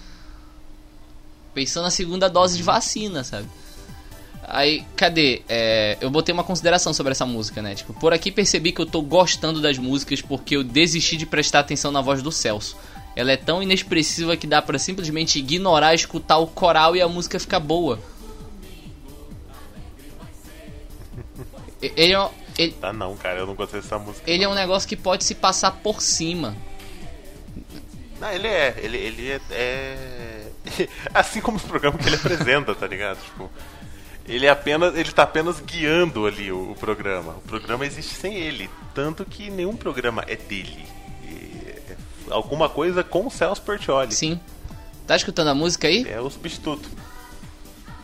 [1.55, 3.49] Pensando na segunda dose de vacina, sabe?
[4.51, 5.43] Aí, cadê?
[5.49, 7.75] É, eu botei uma consideração sobre essa música, né?
[7.75, 11.61] Tipo, por aqui percebi que eu tô gostando das músicas porque eu desisti de prestar
[11.61, 12.75] atenção na voz do Celso.
[13.15, 17.39] Ela é tão inexpressiva que dá pra simplesmente ignorar, escutar o coral e a música
[17.39, 17.99] fica boa.
[21.81, 24.29] Ele é, um- ele, Tá não, cara, eu não gostei dessa música.
[24.31, 24.53] ele é não.
[24.53, 26.57] um negócio que pode se passar por cima.
[28.21, 28.75] Não, ele é.
[28.79, 30.49] Ele, ele é, é-
[31.15, 33.19] Assim como os programas que ele apresenta, tá ligado?
[33.23, 33.51] Tipo.
[34.29, 34.95] Ele é apenas.
[34.95, 37.33] Ele tá apenas guiando ali o, o programa.
[37.33, 38.69] O programa existe sem ele.
[38.95, 40.87] Tanto que nenhum programa é dele.
[41.25, 41.97] É
[42.31, 44.15] alguma coisa com o Celso Portioli.
[44.15, 44.39] Sim.
[45.07, 46.07] Tá escutando a música aí?
[46.09, 46.89] É o substituto.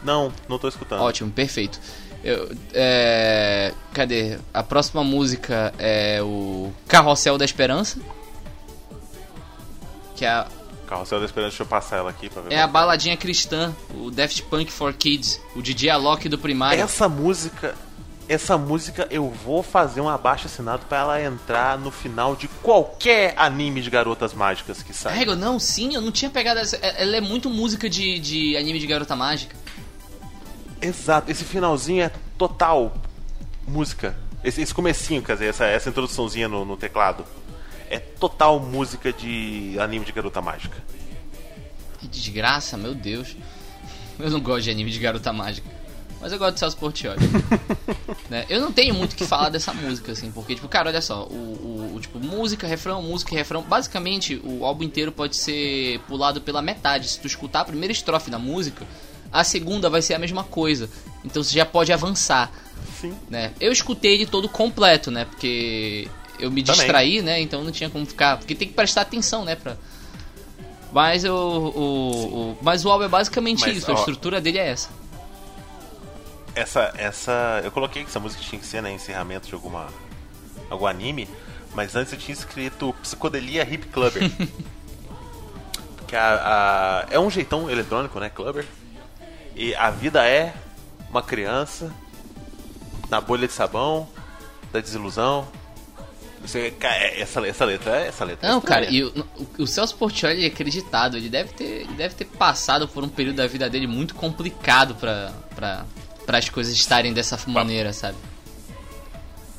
[0.03, 1.03] Não, não tô escutando.
[1.03, 1.79] Ótimo, perfeito.
[2.23, 4.39] Eu, é, cadê?
[4.53, 7.99] A próxima música é o Carrossel da Esperança.
[10.17, 10.47] Que é a,
[10.87, 12.53] Carrossel da Esperança, deixa eu passar ela aqui pra ver.
[12.55, 16.81] é a baladinha cristã, o Daft Punk for Kids, o DJ Alok do primário.
[16.83, 17.75] Essa música.
[18.27, 23.35] Essa música eu vou fazer um abaixo assinado pra ela entrar no final de qualquer
[23.37, 25.13] anime de garotas mágicas que sai.
[25.13, 26.77] Carrego, não, sim, eu não tinha pegado essa.
[26.77, 29.55] é- Ela é muito música de, de anime de garota mágica.
[30.81, 32.95] Exato, esse finalzinho é total
[33.67, 34.17] música.
[34.43, 37.25] Esse, esse comecinho, quer dizer, essa, essa introduçãozinha no, no teclado.
[37.91, 40.77] É total música de anime de garota mágica.
[42.01, 43.37] Que desgraça, meu Deus.
[44.19, 45.69] Eu não gosto de anime de garota mágica.
[46.21, 47.19] Mas eu gosto de Celso Portioli.
[48.31, 48.47] né?
[48.49, 51.25] Eu não tenho muito o que falar dessa música, assim, porque, tipo, cara, olha só,
[51.25, 53.61] o, o- o, tipo, música, refrão, música e refrão.
[53.63, 57.09] Basicamente, o álbum inteiro pode ser pulado pela metade.
[57.09, 58.87] Se tu escutar a primeira estrofe da música,
[59.31, 60.89] a segunda vai ser a mesma coisa.
[61.25, 62.51] Então você já pode avançar
[63.01, 63.15] Sim.
[63.29, 63.53] né?
[63.61, 65.27] Eu escutei ele todo completo, né?
[65.27, 66.81] Porque eu me Também.
[66.81, 67.41] distraí, né?
[67.41, 68.39] Então não tinha como ficar.
[68.39, 69.55] Porque tem que prestar atenção, né?
[69.57, 69.77] Pra...
[70.93, 74.59] Mas o, o, o- Mas o álbum é basicamente Mas, isso, a ó, estrutura dele
[74.59, 74.89] é essa.
[76.55, 77.61] Essa, essa.
[77.65, 79.89] Eu coloquei que essa música tinha que ser, né, encerramento de alguma.
[80.71, 81.29] algum anime,
[81.75, 84.23] mas antes eu tinha escrito Psicodelia Hip Clubber.
[86.07, 88.65] que a, a- é um jeitão eletrônico, né, Clubber?
[89.57, 90.55] E a vida é
[91.11, 91.93] uma criança
[93.11, 94.09] na bolha de sabão,
[94.73, 95.47] da desilusão.
[96.45, 98.47] Você, é- essa, essa letra é essa letra.
[98.47, 98.83] é Não, estranha.
[98.83, 99.27] cara, e o,
[99.59, 103.37] o, Celso Portioli é acreditado, ele deve, ter, ele deve ter passado por um período
[103.37, 105.85] da vida dele muito complicado pra, pra,
[106.27, 108.17] pra as coisas estarem dessa maneira, sabe?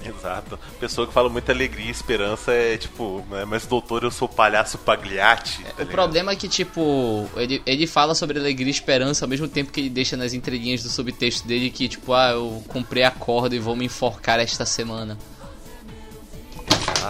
[0.03, 0.59] Exato.
[0.79, 4.77] Pessoa que fala muita alegria e esperança é tipo, né, mas doutor, eu sou palhaço
[4.77, 5.63] pagliate.
[5.63, 5.87] tá O ligado?
[5.87, 9.79] problema é que, tipo, ele, ele fala sobre alegria e esperança ao mesmo tempo que
[9.79, 13.59] ele deixa nas entrelinhas do subtexto dele que, tipo, ah, eu comprei a corda e
[13.59, 15.17] vou me enforcar esta semana.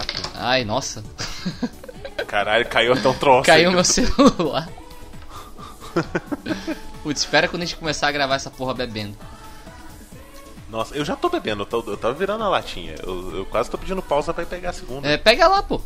[0.03, 0.29] Exato.
[0.35, 1.03] Ai, nossa.
[2.27, 3.45] Caralho, caiu até um troço.
[3.45, 4.67] Caiu meu celular.
[7.03, 9.15] Putz, espera quando a gente começar a gravar essa porra bebendo.
[10.69, 12.95] Nossa, eu já tô bebendo, eu, tô- eu tava virando a latinha.
[13.03, 15.07] Eu, eu quase tô pedindo pausa pra ir pegar a segunda.
[15.07, 15.79] É, pega lá, pô.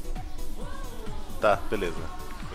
[1.42, 1.96] Tá, beleza.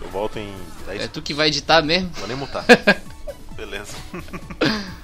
[0.01, 0.53] Eu volto em
[0.87, 2.09] 10 É tu que vai editar mesmo.
[2.15, 2.65] Vou nem mutar.
[3.55, 3.95] beleza.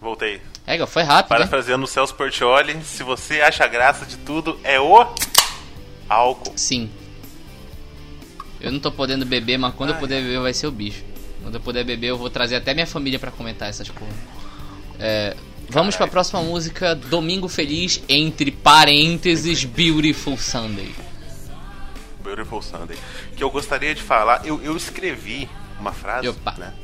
[0.00, 0.40] Voltei.
[0.66, 1.28] É, foi rápido?
[1.28, 5.06] Parafraseando o Celso Portioli, se você acha graça de tudo, é o
[6.08, 6.52] álcool.
[6.56, 6.90] Sim.
[8.60, 10.00] Eu não tô podendo beber, mas quando eu Ai.
[10.00, 11.04] puder beber vai ser o bicho.
[11.42, 14.16] Quando eu puder beber, eu vou trazer até minha família pra comentar essas coisas.
[14.98, 15.34] É,
[15.70, 16.10] vamos pra Caralho.
[16.12, 20.94] próxima música, Domingo Feliz, entre parênteses, Beautiful Sunday.
[22.22, 22.98] Beautiful Sunday.
[23.36, 26.54] Que eu gostaria de falar, eu, eu escrevi uma frase, Opa.
[26.58, 26.74] né?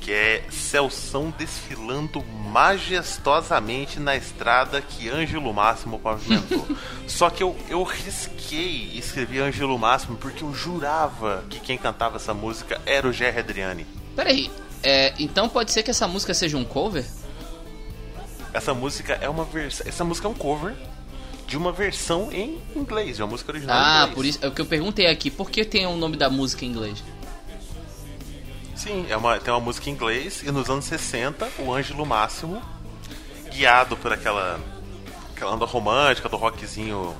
[0.00, 6.66] Que é Celção desfilando majestosamente na estrada que Ângelo Máximo pavimentou.
[7.06, 12.32] Só que eu, eu risquei escrever Ângelo Máximo porque eu jurava que quem cantava essa
[12.32, 13.86] música era o Jerry Adriani.
[14.16, 14.50] Peraí,
[14.82, 17.04] é, então pode ser que essa música seja um cover?
[18.52, 19.86] Essa música é uma versão.
[19.86, 20.74] Essa música é um cover
[21.46, 24.38] de uma versão em inglês, de uma música original Ah, por isso.
[24.40, 27.02] É o que eu perguntei aqui, por que tem o nome da música em inglês?
[28.76, 32.62] Sim, é uma, tem uma música em inglês e nos anos 60 o Ângelo Máximo,
[33.52, 34.60] guiado por aquela,
[35.34, 37.14] aquela onda romântica do rockzinho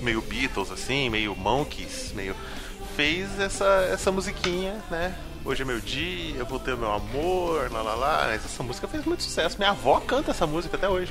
[0.00, 2.34] meio Beatles assim, meio Monkeys, meio
[2.96, 5.14] fez essa essa musiquinha, né?
[5.44, 8.24] Hoje é meu dia, eu vou ter meu amor, lá lá lá.
[8.28, 9.56] Mas essa música fez muito sucesso.
[9.58, 11.10] Minha avó canta essa música até hoje.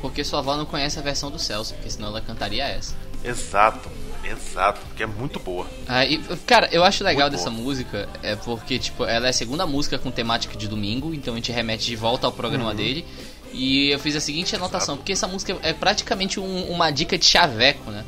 [0.00, 2.92] Porque sua avó não conhece a versão do Celso, porque senão ela cantaria essa.
[3.22, 3.88] Exato,
[4.24, 5.64] exato, porque é muito boa.
[5.86, 7.62] Ah, e, cara, eu acho legal Muito dessa boa.
[7.62, 11.36] música é porque, tipo, ela é a segunda música com temática de domingo, então a
[11.36, 12.74] gente remete de volta ao programa Uhum.
[12.76, 13.06] dele.
[13.52, 17.24] E eu fiz a seguinte anotação, porque essa música é praticamente um- uma dica de
[17.24, 18.04] chaveco, né?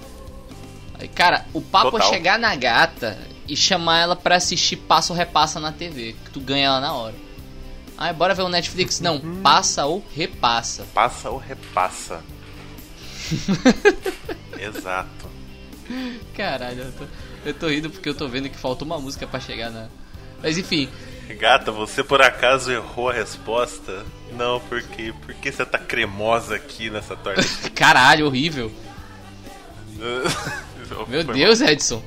[1.14, 2.08] Cara, o papo Total.
[2.08, 3.16] é chegar na gata
[3.48, 6.92] e chamar ela pra assistir Passa ou Repassa na TV, que tu ganha ela na
[6.92, 7.14] hora.
[7.96, 9.00] Ai, bora ver o Netflix?
[9.00, 9.40] Não, Uhum.
[9.42, 10.86] passa ou repassa.
[10.94, 12.20] Passa ou repassa.
[14.58, 15.28] Exato.
[16.36, 17.04] Caralho, eu tô,
[17.46, 19.88] eu tô rindo porque eu tô vendo que faltou uma música pra chegar na.
[20.42, 20.88] Mas enfim,
[21.38, 24.04] Gata, você por acaso errou a resposta?
[24.32, 25.12] Não, por quê?
[25.24, 27.42] Por que você tá cremosa aqui nessa torta?
[27.74, 28.72] caralho, horrível.
[31.08, 32.02] Meu Foi Deus, Edson.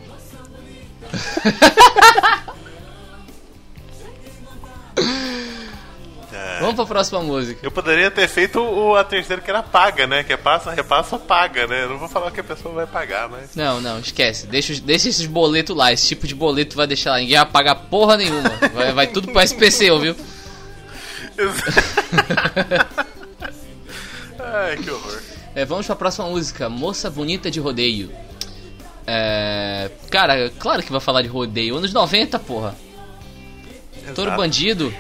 [6.34, 6.60] É.
[6.62, 7.60] Vamos pra próxima música.
[7.62, 10.24] Eu poderia ter feito o, a terceira que era paga, né?
[10.24, 11.84] Que é passa, repassa, paga, né?
[11.84, 13.54] Eu não vou falar que a pessoa vai pagar, mas.
[13.56, 14.48] Não, não, esquece.
[14.48, 15.92] Deixa, deixa esses boletos lá.
[15.92, 17.20] Esse tipo de boleto vai deixar lá.
[17.20, 18.50] Ninguém vai pagar porra nenhuma.
[18.74, 20.16] Vai, vai tudo pro SPC, viu?
[24.40, 25.20] Ai, que horror.
[25.54, 26.70] É, vamos pra próxima música.
[26.70, 28.10] Moça Bonita de Rodeio.
[29.14, 29.92] É.
[30.10, 31.76] Cara, claro que vai falar de rodeio.
[31.76, 32.76] Anos 90, porra.
[34.02, 34.38] Exato.
[34.38, 34.94] Bandido.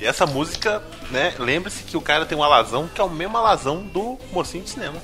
[0.00, 1.34] E essa música, né?
[1.38, 4.70] Lembre-se que o cara tem um alazão que é o mesmo alazão do mocinho de
[4.70, 5.00] cinema.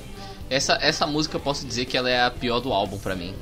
[0.49, 3.33] Essa, essa música eu posso dizer que ela é a pior do álbum pra mim.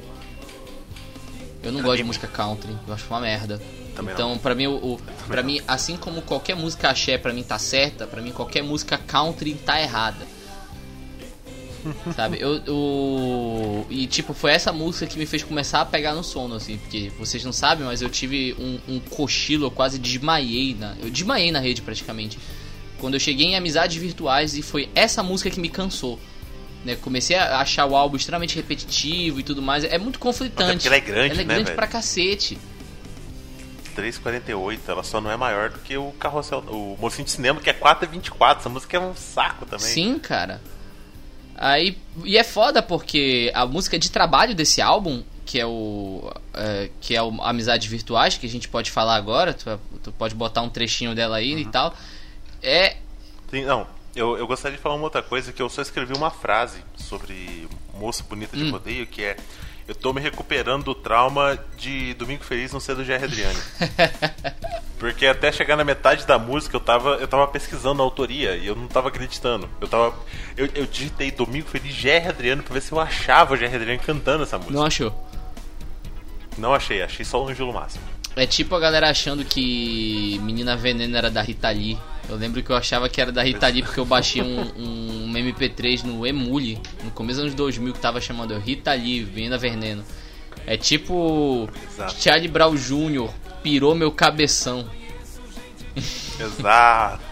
[1.63, 3.59] Eu não gosto de música country, eu acho uma merda.
[3.95, 7.41] Também então, pra mim, o, o pra mim, assim como qualquer música axé pra mim
[7.41, 10.27] tá certa, pra mim qualquer música country tá errada.
[12.15, 12.37] Sabe?
[12.39, 16.55] Eu, eu- e tipo, foi essa música que me fez começar a pegar no sono
[16.55, 20.95] assim, porque vocês não sabem, mas eu tive um, um cochilo, eu quase desmaiei na,
[21.01, 22.37] eu desmaiei na rede praticamente.
[22.99, 26.19] Quando eu cheguei em amizades virtuais e foi essa música que me cansou.
[26.85, 29.83] Né, comecei a achar o álbum extremamente repetitivo e tudo mais.
[29.83, 30.63] É muito conflitante.
[30.63, 31.75] Até porque ela é grande, Ela é né, grande velho?
[31.75, 32.57] pra cacete.
[33.95, 37.69] 3,48, ela só não é maior do que o carrossel, o mocinho de cinema, que
[37.69, 38.57] é 4,24.
[38.59, 39.87] Essa música é um saco também.
[39.87, 40.61] Sim, cara.
[41.57, 46.89] Aí, e é foda porque a música de trabalho desse álbum, que é o é,
[47.01, 50.61] que é o Amizades Virtuais, que a gente pode falar agora, tu, tu pode botar
[50.61, 51.59] um trechinho dela aí Uhum.
[51.61, 51.93] e tal.
[52.61, 52.97] É
[53.49, 56.29] Sim, não, eu, eu gostaria de falar uma outra coisa, que eu só escrevi uma
[56.29, 57.67] frase sobre
[57.97, 58.71] moça bonita de Hum.
[58.71, 59.37] rodeio, que é
[59.87, 63.59] eu tô me recuperando do trauma de Domingo Feliz não ser do Jerry Adriani.
[64.99, 68.67] Porque até chegar na metade da música eu tava, eu tava pesquisando a autoria e
[68.67, 69.69] eu não tava acreditando.
[69.79, 70.13] Eu tava.
[70.57, 74.01] Eu, eu digitei Domingo Feliz Jerry Adriano pra ver se eu achava o Jerry Adriano
[74.03, 74.75] cantando essa música.
[74.75, 75.29] não achou?
[76.57, 78.03] Não achei, achei só o Ângelo Máximo.
[78.35, 81.97] É tipo a galera achando que Menina Veneno era da Rita Lee.
[82.29, 85.33] Eu lembro que eu achava que era da Rita Lee porque eu baixei um, um
[85.33, 90.03] MP3 no Emule, no começo dos anos 2000, que tava chamando Rita Lee, Menina Veneno.
[90.65, 92.15] É tipo Exato.
[92.21, 93.29] Charlie Brown Jr.
[93.63, 94.89] pirou meu cabeção.
[96.39, 97.23] Exato.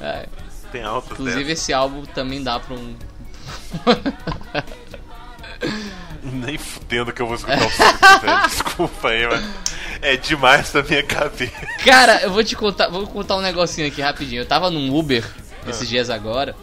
[0.00, 0.26] É,
[0.72, 2.94] Tem altas inclusive esse álbum também dá pra um.
[6.32, 8.42] Nem fudendo que eu vou escutar o surto, velho.
[8.48, 9.44] Desculpa aí, mas
[10.02, 11.66] é demais pra minha cabeça.
[11.84, 14.42] Cara, eu vou te contar, vou contar um negocinho aqui rapidinho.
[14.42, 15.24] Eu tava num Uber
[15.68, 16.54] esses dias agora.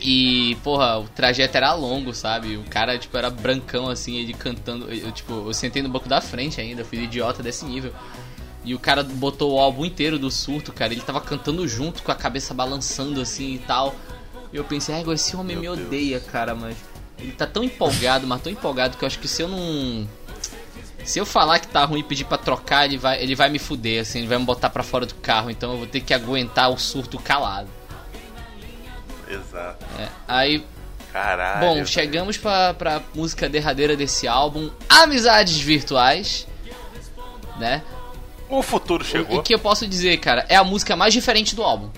[0.00, 2.56] E, porra, o trajeto era longo, sabe?
[2.56, 4.92] O cara, tipo, era brancão, assim, ele cantando.
[4.92, 7.92] Eu, tipo, eu sentei no banco da frente ainda, fui idiota desse nível.
[8.64, 10.92] E o cara botou o álbum inteiro do surto, cara.
[10.92, 13.94] Ele tava cantando junto, com a cabeça balançando assim e tal.
[14.52, 15.88] E eu pensei, ah, esse homem Meu me Deus.
[15.88, 16.76] odeia, cara, mas.
[17.18, 20.08] Ele tá tão empolgado, mas tão empolgado que eu acho que se eu não.
[21.04, 23.58] Se eu falar que tá ruim e pedir pra trocar, ele vai, ele vai me
[23.58, 26.12] fuder, assim, ele vai me botar pra fora do carro, então eu vou ter que
[26.12, 27.68] aguentar o surto calado.
[29.26, 29.84] Exato.
[29.98, 30.64] É, aí
[31.12, 31.60] Caralho.
[31.60, 36.46] Bom, chegamos pra, pra música derradeira desse álbum, Amizades Virtuais,
[37.58, 37.82] né?
[38.48, 39.38] O futuro chegou.
[39.38, 41.90] o que eu posso dizer, cara, é a música mais diferente do álbum.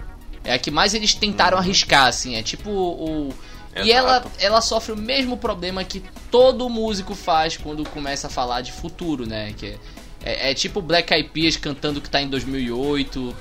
[0.43, 3.35] É a que mais eles tentaram arriscar, assim, é tipo o...
[3.77, 4.31] E ela, Exato.
[4.41, 9.27] ela sofre o mesmo problema que todo músico faz quando começa a falar de futuro,
[9.27, 9.53] né?
[9.57, 9.79] Que
[10.25, 13.35] é, é, é tipo Black Eyed Peas cantando que tá em 2008,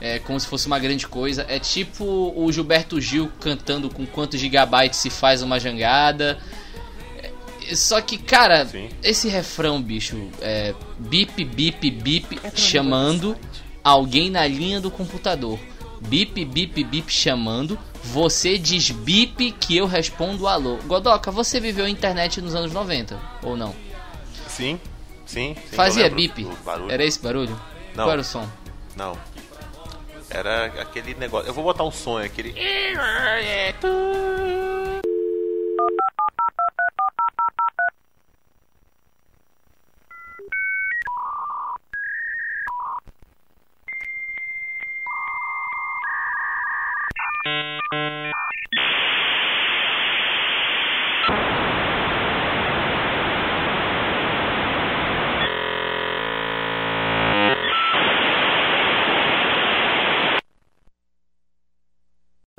[0.00, 1.46] é, como se fosse uma grande coisa.
[1.48, 2.04] É tipo
[2.36, 6.38] o Gilberto Gil cantando com quantos gigabytes se faz uma jangada.
[7.16, 8.88] É, Só que, cara, Sim.
[9.02, 13.36] esse refrão, bicho, é bip, bip, bip, chamando
[13.82, 15.58] alguém na linha do computador.
[16.00, 17.78] Bip, bip, bip chamando.
[18.12, 20.76] Você diz bip que eu respondo alô.
[20.86, 23.74] Godoka, você viveu a internet nos anos 90 ou não?
[24.48, 24.80] Sim,
[25.26, 25.54] sim.
[25.54, 26.48] sim, Fazia bip?
[26.88, 27.58] Era esse barulho?
[27.94, 28.04] Não.
[28.04, 28.48] Qual era o som?
[28.96, 29.12] Não.
[30.30, 31.48] Era aquele negócio.
[31.48, 32.54] Eu vou botar um som, aquele.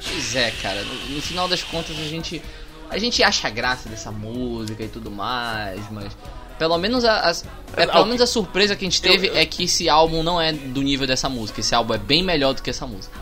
[0.02, 0.84] Pois é, cara.
[0.84, 2.42] No, no final das contas a gente.
[2.90, 6.16] A gente acha graça dessa música e tudo mais, mas.
[6.58, 7.46] Pelo menos a, as-
[7.78, 10.22] é, pelo menos a surpresa que a gente Eu- teve eu- é que esse álbum
[10.24, 11.62] não é do nível dessa música.
[11.62, 13.18] Esse álbum é bem melhor do que essa música.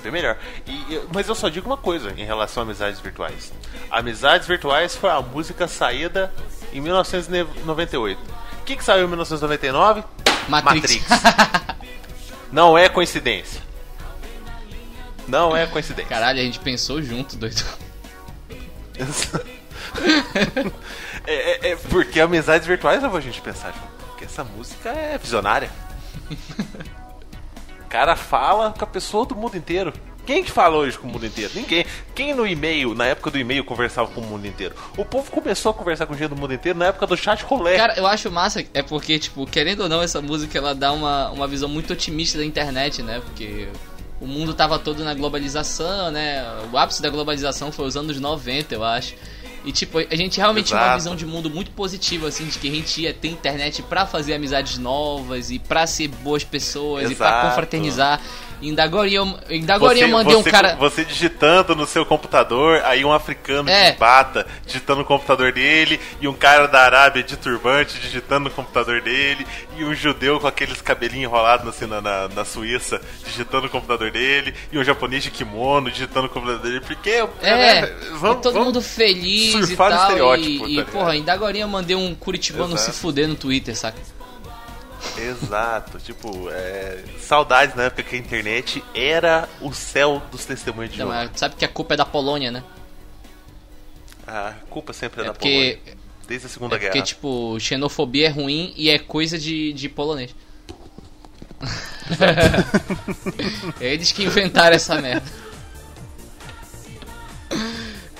[0.00, 0.36] É bem melhor.
[0.66, 3.52] E, mas eu só digo uma coisa em relação a amizades virtuais.
[3.90, 6.32] Amizades virtuais foi a música saída
[6.72, 8.18] em 1998.
[8.18, 10.02] O que, que saiu em 1999?
[10.48, 11.04] Matrix.
[12.50, 13.60] Não é coincidência.
[15.28, 16.08] Não é coincidência.
[16.08, 17.62] Caralho, a gente pensou junto, doido.
[21.26, 25.18] é, é- é porque amizades virtuais leva a gente pensar, tipo, porque essa música é
[25.18, 25.70] visionária.
[27.90, 29.92] O cara fala com a pessoa do mundo inteiro.
[30.24, 31.50] Quem que fala hoje com o mundo inteiro?
[31.56, 31.84] Ninguém.
[32.14, 34.76] Quem no e-mail, na época do e-mail, conversava com o mundo inteiro?
[34.96, 37.76] O povo começou a conversar com gente do mundo inteiro na época do chat rolê.
[37.76, 41.30] Cara, eu acho massa, é porque, tipo, querendo ou não, essa música ela dá uma,
[41.30, 43.20] uma visão muito otimista da internet, né?
[43.24, 43.66] Porque
[44.20, 46.46] o mundo tava todo na globalização, né?
[46.72, 49.16] O ápice da globalização foi os anos 90, eu acho.
[49.64, 50.98] E, tipo, a gente realmente tinha uma Exato.
[50.98, 54.32] visão de mundo muito positiva, assim, de que a gente ia ter internet pra fazer
[54.34, 57.48] amizades novas e pra ser boas pessoas e pra Exato.
[57.48, 58.20] confraternizar.
[58.60, 60.76] E ainda agora eu, ainda agora eu mandei um você- cara.
[60.76, 63.92] Você digitando no seu computador, aí um africano É.
[63.92, 68.50] de bata digitando no computador dele, e um cara da Arábia de turbante digitando no
[68.50, 69.46] computador dele,
[69.78, 74.10] e um judeu com aqueles cabelinhos enrolados assim na, na, na Suíça digitando no computador
[74.10, 77.10] dele, e um japonês de kimono digitando no computador dele, porque
[77.42, 79.90] É, né, e todo mundo feliz e tal.
[79.90, 80.92] estereótipo, e, e, tá ligado?
[80.92, 82.92] porra, ainda agora eu mandei um curitibano Exato.
[82.92, 83.98] se fuder no Twitter, saca?
[85.18, 90.98] Exato, tipo, é, saudades na época que a internet era o céu dos testemunhos de
[90.98, 91.30] Não, Jeová.
[91.34, 92.62] sabe que a culpa é da Polônia, né?
[94.26, 97.04] A culpa sempre é, É da porque, Polônia, desde a Segunda é porque Guerra.
[97.04, 100.34] tipo, xenofobia é ruim e é coisa de, de polonês.
[103.80, 105.26] eles que inventaram essa merda.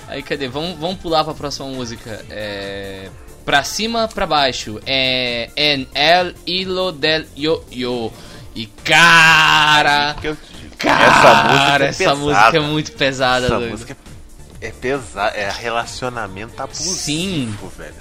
[0.07, 0.47] Aí cadê?
[0.47, 2.23] Vamos, vamos pular pra próxima música.
[2.29, 3.09] É.
[3.45, 4.79] Pra cima, pra baixo.
[4.85, 5.49] É.
[5.55, 8.11] En el hilo del yo yo.
[8.55, 10.15] E cara.
[10.77, 13.71] Cara, essa essa música é música é muito pesada, Essa doido.
[13.71, 13.97] música
[14.59, 17.57] é pesada, é relacionamento abusivo, Sim.
[17.77, 17.93] velho.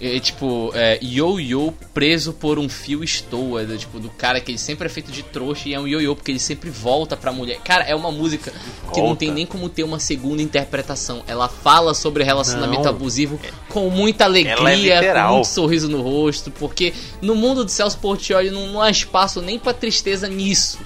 [0.00, 3.58] É, tipo, é, yo-yo preso por um fio estou.
[3.58, 5.88] É do, tipo, do cara que ele sempre é feito de trouxa e é um
[5.88, 7.58] yo-yo porque ele sempre volta pra mulher.
[7.64, 8.52] Cara, é uma música
[8.92, 9.18] que não Volta.
[9.20, 11.22] tem nem como ter uma segunda interpretação.
[11.26, 12.90] Ela fala sobre relacionamento Não.
[12.90, 15.34] abusivo com muita é alegria, com literal.
[15.34, 16.50] muito sorriso no rosto.
[16.52, 20.78] Porque no mundo do Celso Portioli não, não há espaço nem pra tristeza nisso.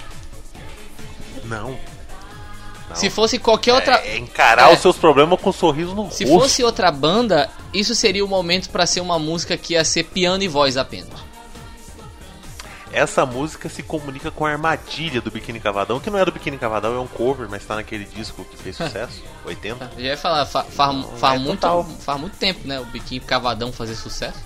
[1.45, 1.77] Não.
[2.93, 2.99] Não.
[2.99, 3.95] Se fosse qualquer outra.
[3.97, 4.73] É, é encarar É.
[4.73, 6.39] os seus problemas com um sorriso no Se rosto.
[6.41, 10.43] fosse outra banda, isso seria o momento pra ser uma música que ia ser piano
[10.43, 11.09] e voz apenas.
[12.91, 16.59] essa música se comunica com a armadilha do Biquíni Cavadão, que não é do Biquíni
[16.59, 19.93] Cavadão, é um cover, mas tá naquele disco que fez sucesso, 80.
[19.97, 22.79] Já ia falar, fa- faz, faz é muito, faz muito tempo, né?
[22.79, 24.37] O biquinho cavadão fazer sucesso.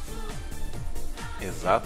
[1.42, 1.86] Exato.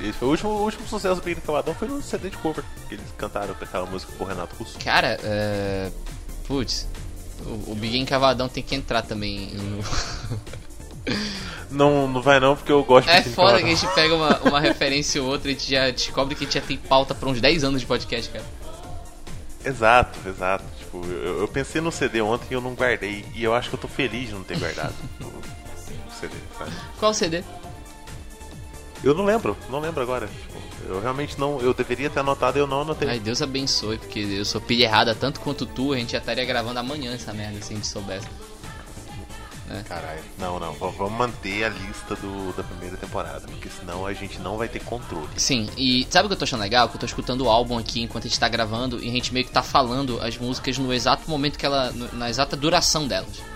[0.00, 2.64] Esse foi o último, o último sucesso do Biquíni Cavadão foi no CD de cover,
[2.88, 4.78] que eles cantaram aquela música com o Renato Russo.
[4.84, 5.90] Cara, é.
[6.46, 6.86] Putz,
[7.46, 9.50] o, o biquinho cavadão tem que entrar também.
[9.54, 9.84] no-
[11.70, 14.38] Não, não vai não, porque eu gosto de É foda que a gente pega uma,
[14.40, 17.14] uma referência ou outra e a gente já descobre que a gente já tem pauta
[17.14, 18.44] pra uns 10 anos de podcast, cara.
[19.64, 20.64] Exato, exato.
[20.78, 23.24] Tipo, eu, eu pensei no CD ontem e eu não guardei.
[23.34, 26.70] E eu acho que eu tô feliz de não ter guardado o, o CD, sabe?
[27.00, 27.42] Qual CD?
[29.04, 30.28] Eu não lembro, não lembro agora.
[30.86, 31.60] Eu realmente não.
[31.60, 33.08] Eu deveria ter anotado e eu não anotei.
[33.08, 36.44] Ai, Deus abençoe, porque eu sou pilha errada tanto quanto tu, a gente já estaria
[36.44, 38.26] gravando amanhã essa merda se a gente soubesse.
[39.88, 40.22] Caralho.
[40.38, 40.72] Não, não.
[40.74, 43.40] Vamos manter a lista do, da primeira temporada.
[43.46, 45.28] Porque senão a gente não vai ter controle.
[45.36, 46.88] Sim, e sabe o que eu tô achando legal?
[46.88, 49.32] Que eu tô escutando o álbum aqui enquanto a gente tá gravando e a gente
[49.32, 51.92] meio que tá falando as músicas no exato momento que ela.
[52.12, 53.53] na exata duração delas.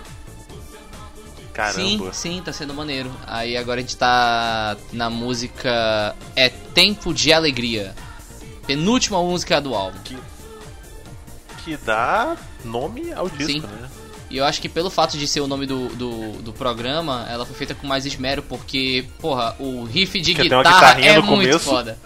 [1.71, 2.13] Sim, Caramba.
[2.13, 3.11] sim, tá sendo maneiro.
[3.27, 7.93] Aí agora a gente tá na música É Tempo de Alegria.
[8.67, 9.97] Penúltima música do álbum.
[11.63, 13.59] Que dá nome ao disco, Sim.
[13.61, 13.89] né?
[14.29, 17.45] E eu acho que pelo fato de ser o nome do, do, do programa, ela
[17.47, 21.59] foi feita com mais esmero, porque, porra, o riff de Que guitarra é muito começo.
[21.59, 21.97] foda.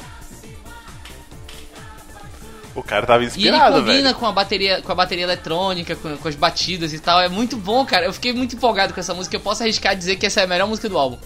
[2.75, 4.15] O cara tava E ele inspirado, combina velho.
[4.15, 7.19] com a bateria, com a bateria eletrônica, com, com as batidas e tal.
[7.21, 8.05] É muito bom, cara.
[8.05, 9.35] Eu fiquei muito empolgado com essa música.
[9.35, 11.17] Eu posso arriscar dizer que essa é a melhor música do álbum.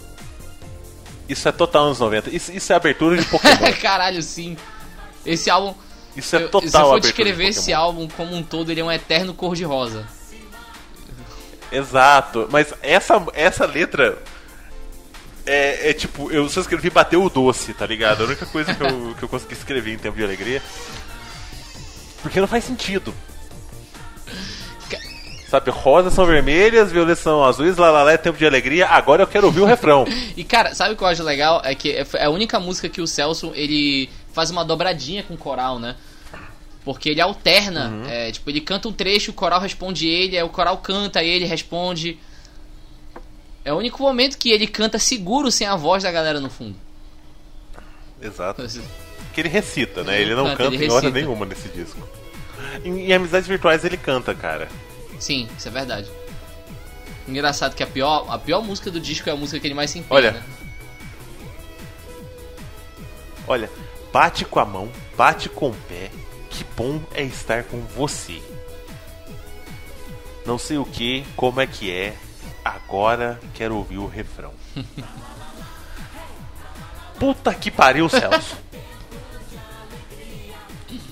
[1.30, 2.30] Isso é total anos 90.
[2.36, 3.72] Isso, isso é abertura de Pokémon.
[3.82, 4.58] Caralho, sim.
[5.26, 5.74] Esse álbum.
[6.16, 8.70] Isso é eu- total se eu for abertura de descrever esse álbum como um todo,
[8.72, 10.06] ele é um eterno cor-de-rosa.
[11.72, 14.18] Exato, mas essa, essa letra
[15.46, 18.24] é, é tipo, eu só escrevi bateu o doce, tá ligado?
[18.24, 20.62] A única coisa que eu, que eu consegui escrever em tempo de alegria.
[22.22, 23.14] Porque não faz sentido.
[25.50, 29.48] Sabe, rosas são vermelhas, violetas são azuis, lalala é tempo de alegria, agora eu quero
[29.48, 30.04] ouvir o refrão.
[30.36, 31.62] E cara, sabe o que eu acho legal?
[31.64, 35.38] É que é a única música que o Celso ele faz uma dobradinha com o
[35.38, 35.96] coral, né?
[36.84, 38.04] Porque ele alterna, Uhum.
[38.10, 41.30] é, tipo, ele canta um trecho, o coral responde ele, aí o coral canta, aí
[41.30, 42.20] ele responde.
[43.64, 46.76] É o único momento que ele canta seguro sem a voz da galera no fundo.
[48.22, 48.62] Exato.
[49.40, 50.22] Ele recita, né?
[50.22, 52.08] Ele não Canta, canta ele em hora nenhuma nesse disco.
[52.84, 54.68] Em, em Amizades Virtuais ele canta, cara.
[55.20, 56.10] Sim, isso é verdade.
[57.28, 59.92] Engraçado que a pior, a pior música do disco é a música que ele mais
[59.92, 60.32] se empenha, Olha.
[60.32, 60.44] né?
[63.48, 63.70] Olha,
[64.12, 66.10] bate com a mão, bate com o pé.
[66.50, 68.42] Que bom é estar com você.
[70.46, 72.16] Não sei o que, como é que é.
[72.64, 74.54] Agora quero ouvir o refrão.
[77.20, 78.58] Puta que pariu, Celso.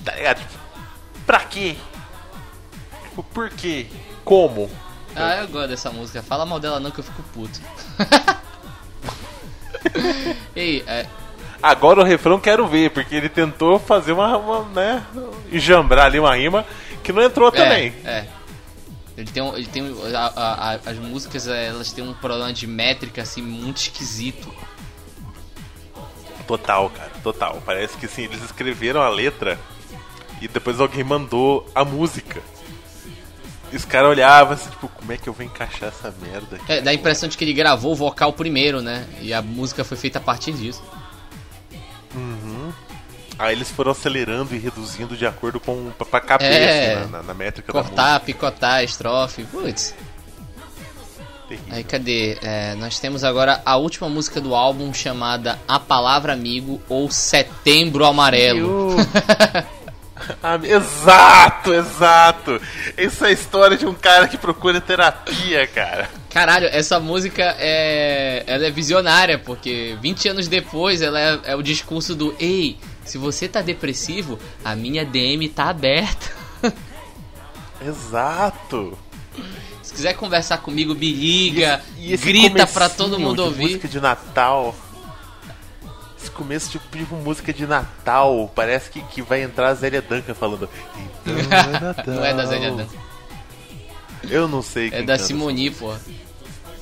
[0.05, 0.41] Tá ligado?
[1.25, 1.75] Pra quê?
[3.03, 3.87] Tipo, por quê?
[4.23, 4.69] Como?
[5.15, 6.21] Ah, eu gosto dessa música.
[6.21, 7.59] Fala mal dela não que eu fico puto.
[10.55, 11.05] Ei, é,
[11.61, 15.03] Agora o refrão quero ver, porque ele tentou fazer uma, uma né,
[15.51, 16.65] enjambrar ali uma rima
[17.03, 17.93] que não entrou também.
[18.03, 18.27] É, é.
[19.17, 22.67] Ele tem, ele tem a- a- a- as músicas é, elas têm um problema de
[22.67, 24.53] métrica assim muito esquisito.
[26.45, 27.63] Total, cara, total.
[27.65, 29.57] Parece que sim, eles escreveram a letra
[30.45, 32.41] e depois alguém mandou a música.
[33.73, 36.71] E os caras olhavam assim, tipo, como é que eu vou encaixar essa merda aqui?
[36.71, 39.05] É, dá a impressão de que ele gravou o vocal primeiro, né?
[39.21, 40.81] E a música foi feita a partir disso.
[43.37, 45.91] Aí eles foram acelerando e reduzindo de acordo com.
[45.97, 46.93] pra, pra caber É.
[46.93, 49.43] assim, na, na- na métrica Cortar, picotar, estrofe.
[49.43, 49.93] Putz.
[51.49, 51.73] Terrível.
[51.75, 52.37] Aí cadê?
[52.41, 58.05] É, nós temos agora a última música do álbum chamada A Palavra Amigo ou Setembro
[58.05, 58.95] Amarelo.
[60.43, 62.61] Ah, exato, exato.
[62.97, 66.09] Essa é a história de um cara que procura terapia, cara.
[66.30, 68.43] Caralho, essa música é.
[68.45, 73.17] Ela é visionária, porque 20 anos depois ela é, é o discurso do Ei, se
[73.17, 76.32] você tá depressivo, a minha DM tá aberta.
[77.82, 78.97] Exato.
[79.82, 83.63] Se quiser conversar comigo, me liga, E esse grita pra todo mundo ouvir.
[83.63, 84.76] Música de Natal.
[86.26, 88.51] Esse começo tipo de música de Natal.
[88.55, 90.67] Parece que, que vai entrar a Zélia Duncan falando.
[90.97, 92.05] Então é Natal.
[92.07, 92.97] Não é da Zélia Duncan,
[94.28, 95.93] Eu não sei é da Simoni, pô.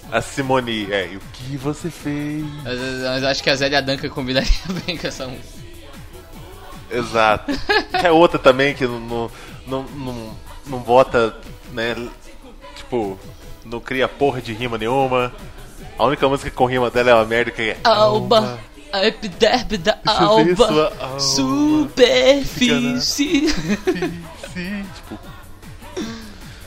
[0.09, 1.11] A Simone, é.
[1.11, 2.45] E o que você fez?
[2.63, 4.49] Mas, mas acho que a Zélia Duncan combinaria
[4.87, 5.61] bem com essa música.
[6.89, 7.51] Exato.
[8.01, 9.31] é outra também que não, não,
[9.67, 10.37] não, não,
[10.67, 11.35] não bota,
[11.73, 11.97] né?
[12.77, 13.19] Tipo,
[13.65, 15.33] não cria porra de rima nenhuma.
[15.99, 17.77] A única música com rima dela é uma merda que é.
[17.83, 18.57] Alba,
[18.93, 20.55] A epiderme da alba.
[20.55, 21.19] sua alma.
[21.19, 23.47] Superfície.
[24.95, 25.19] Tipo,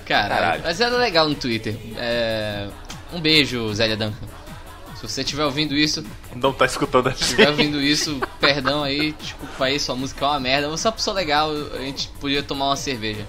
[0.04, 0.28] Caralho.
[0.34, 0.62] Caralho.
[0.64, 1.76] Mas era legal no Twitter.
[1.96, 2.66] É,
[3.12, 4.26] Um beijo, Zélia Duncan.
[4.96, 6.04] Se você estiver ouvindo isso,
[6.34, 10.28] não tá escutando a Se estiver ouvindo isso, perdão aí, desculpa aí, sua música é
[10.28, 10.68] uma merda.
[10.70, 13.24] Você é uma pessoa legal, a gente podia tomar uma cerveja.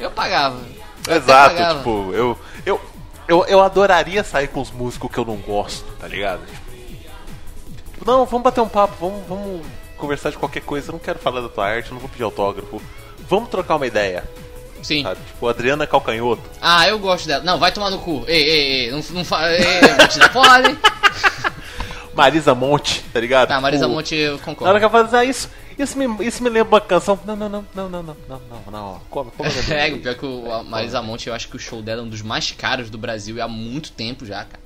[0.00, 0.60] Eu pagava.
[1.06, 1.78] Eu Exato, pagava.
[1.78, 2.36] tipo, eu,
[2.66, 2.80] eu,
[3.28, 6.44] eu, eu adoraria sair com os músicos que eu não gosto, tá ligado?
[6.44, 6.61] Tipo,
[8.04, 11.40] não, vamos bater um papo, vamos, vamos conversar de qualquer coisa, eu não quero falar
[11.40, 12.80] da tua arte, não vou pedir autógrafo.
[13.28, 14.24] Vamos trocar uma ideia,
[14.82, 15.02] Sim.
[15.02, 15.20] sabe?
[15.26, 16.42] Tipo, Adriana Calcanhoto.
[16.60, 17.42] Ah, eu gosto dela.
[17.44, 18.24] Não, vai tomar no cu.
[18.26, 19.52] Ei, ei, ei, não, não fala.
[19.52, 20.78] Ei, vou te dar porrada, hein?
[22.14, 23.48] Marisa Monte, tá ligado?
[23.48, 24.78] Tá, Marisa Tipo, Monte, eu Na hora concordo.
[24.78, 25.48] que ela fala, ah, isso,
[25.78, 27.18] isso, me, isso me lembra uma canção.
[27.24, 29.50] Não, não, não, não, não, não, não, não, não, come, come.
[29.70, 32.08] É, pior que o, a Marisa Monte, eu acho que o show dela é um
[32.08, 34.61] dos mais caros do Brasil e há muito tempo já, cara.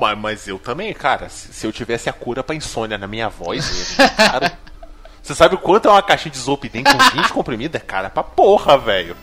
[0.00, 3.28] Mas, mas eu também, cara, se, se eu tivesse a cura pra insônia na minha
[3.28, 4.58] voz, eu, cara,
[5.22, 7.80] você sabe o quanto é uma caixinha de Zolpidem com 20 comprimidos?
[7.80, 9.16] É cara pra porra, velho.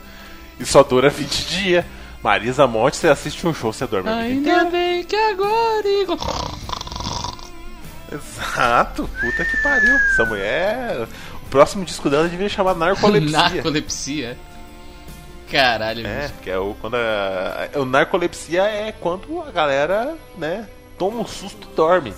[0.60, 1.86] E só dura 20 dias.
[2.22, 5.84] Marisa Monte, você assiste um show, você dorme Ainda bem que agora.
[8.12, 9.96] Exato, puta que pariu.
[9.96, 11.08] Essa mulher.
[11.42, 13.32] O próximo disco dela devia chamar Narcolepsia.
[13.32, 14.38] Narcolepsia.
[15.54, 16.34] Caralho, É, bicho.
[16.42, 21.68] que é o quando a, o narcolepsia é quando a galera, né, toma um susto
[21.72, 22.14] e dorme.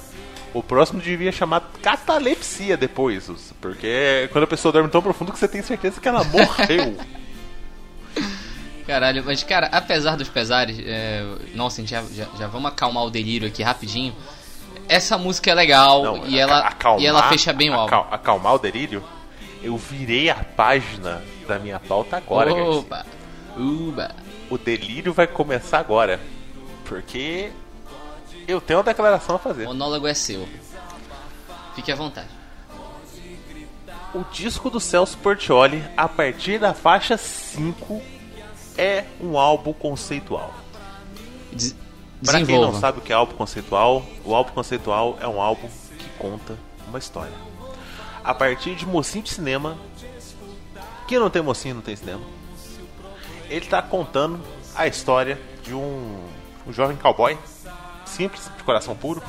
[0.53, 3.29] O próximo devia chamar catalepsia depois,
[3.59, 6.95] porque é quando a pessoa dorme tão profundo que você tem certeza que ela morreu.
[8.87, 11.25] Caralho, mas cara, apesar dos pesares, é,
[11.55, 14.15] nossa, a gente já, já, já vamos acalmar o delírio aqui rapidinho.
[14.87, 17.87] Essa música é legal Não, e, ela, acalmar- e ela fecha bem o álbum.
[17.87, 19.03] acal- acalmar o delírio.
[19.63, 23.05] Eu virei a página da minha pauta agora, Garcia.
[23.57, 24.15] Uba.
[24.49, 26.19] O delírio vai começar agora,
[26.85, 27.51] porque
[28.47, 29.63] eu tenho uma declaração a fazer.
[29.63, 30.47] O monólogo é seu.
[31.73, 32.29] Fique à vontade.
[34.13, 38.01] O disco do Celso Portioli, a partir da faixa 5,
[38.77, 40.53] é um álbum conceitual.
[41.51, 41.75] Des
[42.23, 45.67] Pra quem não sabe o que é álbum conceitual, o álbum conceitual é um álbum
[45.97, 47.33] que conta uma história.
[48.23, 49.77] A partir de mocinho de cinema,
[51.07, 52.23] que não tem mocinho não tem cinema,
[53.49, 54.39] ele tá contando
[54.75, 56.19] a história de um,
[56.67, 57.37] um jovem cowboy,
[58.05, 59.21] simples, de coração puro,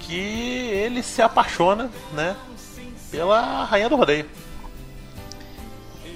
[0.00, 2.36] que ele se apaixona, né,
[3.10, 4.28] pela rainha do rodeio.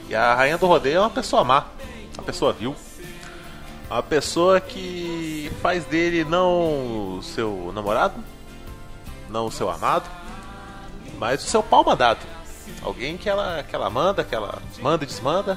[0.09, 1.67] E a rainha do rodeio é uma pessoa má,
[2.15, 2.75] uma pessoa vil.
[3.89, 8.15] Uma pessoa que faz dele não o seu namorado,
[9.29, 10.11] não o seu amado,
[11.19, 12.19] mas o seu pau mandado.
[12.83, 15.57] Alguém que ela, que ela manda, que ela manda e desmanda.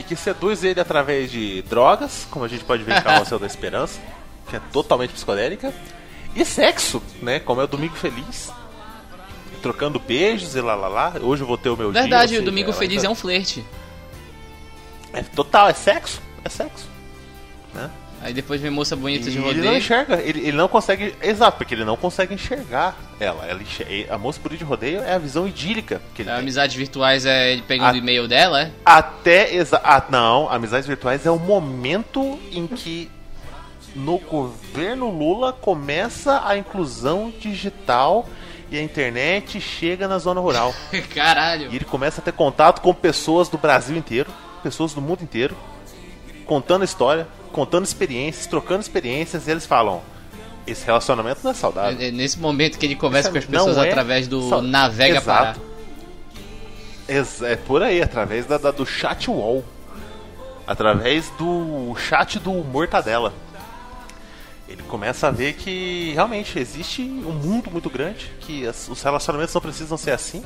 [0.00, 3.46] E que seduz ele através de drogas, como a gente pode ver em Carrossel da
[3.46, 4.00] Esperança,
[4.48, 5.74] que é totalmente psicodélica.
[6.34, 7.38] E sexo, né?
[7.38, 8.50] Como é o Domingo Feliz.
[9.60, 11.12] Trocando beijos e lá lá lá.
[11.20, 12.00] Hoje eu vou ter o meu dia.
[12.00, 13.62] Verdade, o Domingo Feliz ainda- é um flerte.
[15.12, 16.22] É total, é sexo.
[16.42, 16.88] É sexo.
[17.74, 17.90] Né?
[18.22, 19.76] Aí depois vem moça bonita E de ele não rodeio.
[19.78, 21.14] enxerga, ele, ele não consegue.
[21.22, 23.46] Exato, porque ele não consegue enxergar ela.
[23.46, 26.42] ela enxer- a moça bonita de rodeio é a visão idílica que ele A tem.
[26.42, 28.70] Amizades virtuais é ele pegando o e-mail dela, é?
[28.84, 29.54] Até.
[29.54, 33.10] Exa ah, não, amizades virtuais é o momento em que
[33.96, 38.28] no governo Lula começa a inclusão digital
[38.70, 40.74] e a internet chega na zona rural.
[41.14, 41.70] Caralho.
[41.72, 44.30] E ele começa a ter contato com pessoas do Brasil inteiro,
[44.62, 45.56] pessoas do mundo inteiro,
[46.46, 50.02] contando história, contando experiências, trocando experiências, e eles falam:
[50.66, 51.98] esse relacionamento não é saudável.
[52.00, 55.18] É- é nesse momento que ele conversa com as pessoas é através do só- Navega
[55.18, 55.60] Exato.
[55.60, 55.70] Pará.
[57.48, 59.64] É por aí, através da, da- do chat wall.
[60.66, 63.32] Através do chat do Mortadela.
[64.68, 69.52] Ele começa a ver que realmente existe um mundo muito grande, que as- os relacionamentos
[69.52, 70.44] não precisam ser assim.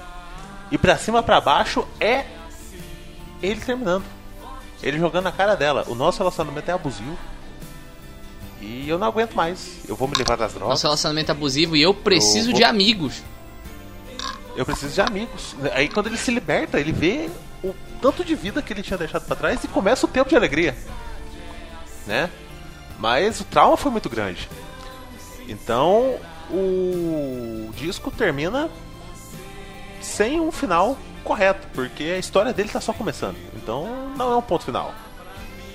[0.70, 2.24] E pra cima pra baixo é
[3.42, 4.04] ele terminando.
[4.84, 5.84] Ele jogando na cara dela.
[5.88, 7.16] O nosso relacionamento é abusivo.
[8.60, 9.78] E eu não aguento mais.
[9.88, 10.68] Eu vou me levar das drogas.
[10.70, 13.22] Nosso relacionamento é abusivo e eu preciso Eu vou- de amigos.
[14.56, 15.56] Eu preciso de amigos.
[15.72, 17.28] Aí quando ele se liberta, ele vê
[17.62, 20.36] o tanto de vida que ele tinha deixado pra trás e começa o tempo de
[20.36, 20.76] alegria.
[22.06, 22.30] Né?
[22.98, 24.48] Mas o trauma foi muito grande.
[25.48, 26.16] Então
[26.50, 28.68] o disco termina
[30.00, 33.36] sem um final correto, porque a história dele tá só começando.
[33.64, 34.94] Então não é um ponto final.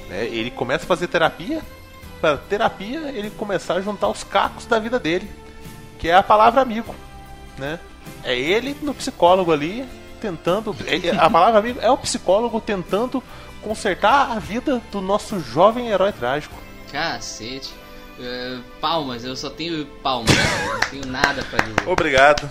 [0.08, 0.26] Né?
[0.26, 1.62] Ele começa a fazer terapia,
[2.22, 5.30] para terapia ele começar a juntar os cacos da vida dele,
[5.98, 6.96] que é a palavra amigo,
[7.58, 7.80] né?
[8.24, 9.86] É ele no psicólogo ali
[10.22, 13.24] tentando, é- a palavra amigo é o psicólogo tentando
[13.62, 16.56] consertar a vida do nosso jovem herói trágico.
[16.92, 17.74] Cacete.
[18.22, 21.88] É, palmas, eu só tenho palmas, eu não tenho nada pra dizer.
[21.90, 22.50] Obrigado.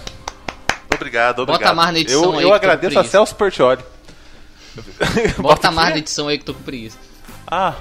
[0.93, 1.47] Obrigado, obrigado.
[1.47, 3.83] Bota mais na edição eu, aí Eu agradeço a Celso Portioli.
[5.39, 6.99] Bota mais na edição aí que eu tô com preguiça.
[7.47, 7.75] Ah,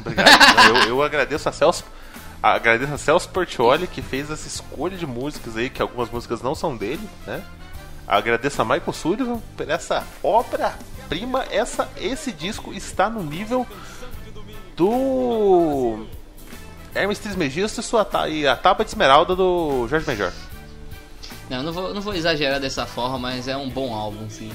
[0.00, 0.28] obrigado.
[0.86, 1.84] Eu, eu agradeço a Celso.
[2.42, 6.54] Agradeço a Celso Portioli que fez essa escolha de músicas aí, que algumas músicas não
[6.54, 7.42] são dele, né?
[8.06, 11.44] Agradeço a Michael Sullivan por essa obra-prima.
[11.50, 13.66] Essa, esse disco está no nível
[14.76, 16.06] do
[16.94, 20.32] Hermes Trismegisto e, sua, e a Tapa de Esmeralda do Jorge Benjor.
[21.50, 24.52] Não, não vou, não vou exagerar dessa forma, mas é um bom álbum, sim.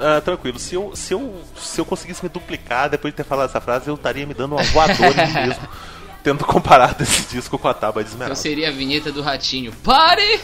[0.00, 3.50] Ah, tranquilo, se eu, se, eu, se eu conseguisse me duplicar depois de ter falado
[3.50, 5.68] essa frase, eu estaria me dando uma voadora em mim mesmo,
[6.24, 8.34] tendo comparado esse disco com a Tábua de Esmeralda.
[8.34, 9.72] seria a vinheta do ratinho.
[9.84, 10.40] Pare!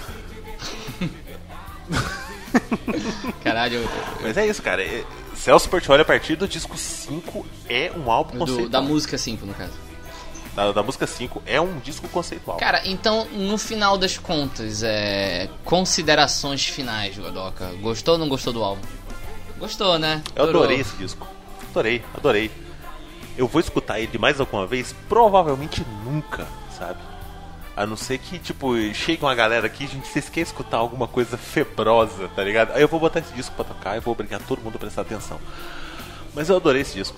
[3.42, 3.90] Caralho, eu-
[4.22, 4.82] Mas é isso, cara.
[4.82, 5.04] é-
[5.34, 8.66] Celso Portioli, a partir do disco 5, é um álbum conceitual.
[8.66, 9.72] do- da música 5, no caso.
[10.54, 12.56] Da, da música 5, é um disco conceitual.
[12.56, 15.50] Cara, então, no final das contas, é...
[15.64, 17.66] considerações finais, Godoka.
[17.82, 18.80] Gostou ou não gostou do álbum?
[19.58, 20.22] Gostou, né?
[20.34, 20.62] eu Adorou.
[20.64, 21.26] adorei esse disco.
[21.70, 22.50] Adorei, adorei.
[23.36, 24.94] Eu vou escutar ele mais alguma vez?
[25.08, 26.46] Provavelmente nunca,
[26.76, 26.98] sabe?
[27.76, 31.36] A não ser que, tipo, chegue uma galera aqui, gente, vocês querem escutar alguma coisa
[31.36, 32.72] febrosa, tá ligado?
[32.72, 35.02] Aí eu vou botar esse disco pra tocar e vou obrigar todo mundo a prestar
[35.02, 35.38] atenção.
[36.34, 37.16] Mas eu adorei esse disco.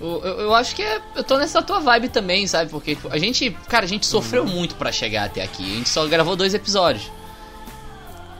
[0.00, 2.70] Eu, eu- eu acho que é- eu tô nessa tua vibe também, sabe?
[2.70, 4.48] Porque tipo, a gente, cara, a gente sofreu Uhum.
[4.50, 5.62] muito pra chegar até aqui.
[5.62, 7.10] A gente só gravou dois episódios.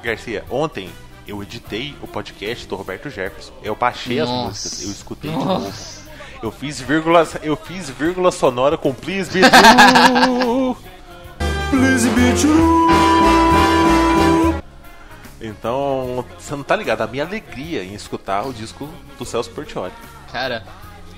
[0.03, 0.91] Garcia, ontem
[1.27, 3.53] eu editei o podcast do Roberto Jefferson.
[3.62, 4.49] Eu baixei as Nossa.
[4.49, 5.59] músicas, eu escutei de Nossa.
[5.59, 6.07] novo.
[6.43, 10.77] Eu fiz vírgula, eu fiz vírgula sonora com Please Be True.
[11.70, 12.87] Please be true.
[15.41, 19.93] Então, você não tá ligado a minha alegria em escutar o disco do Celso Portioli.
[20.31, 20.64] Cara.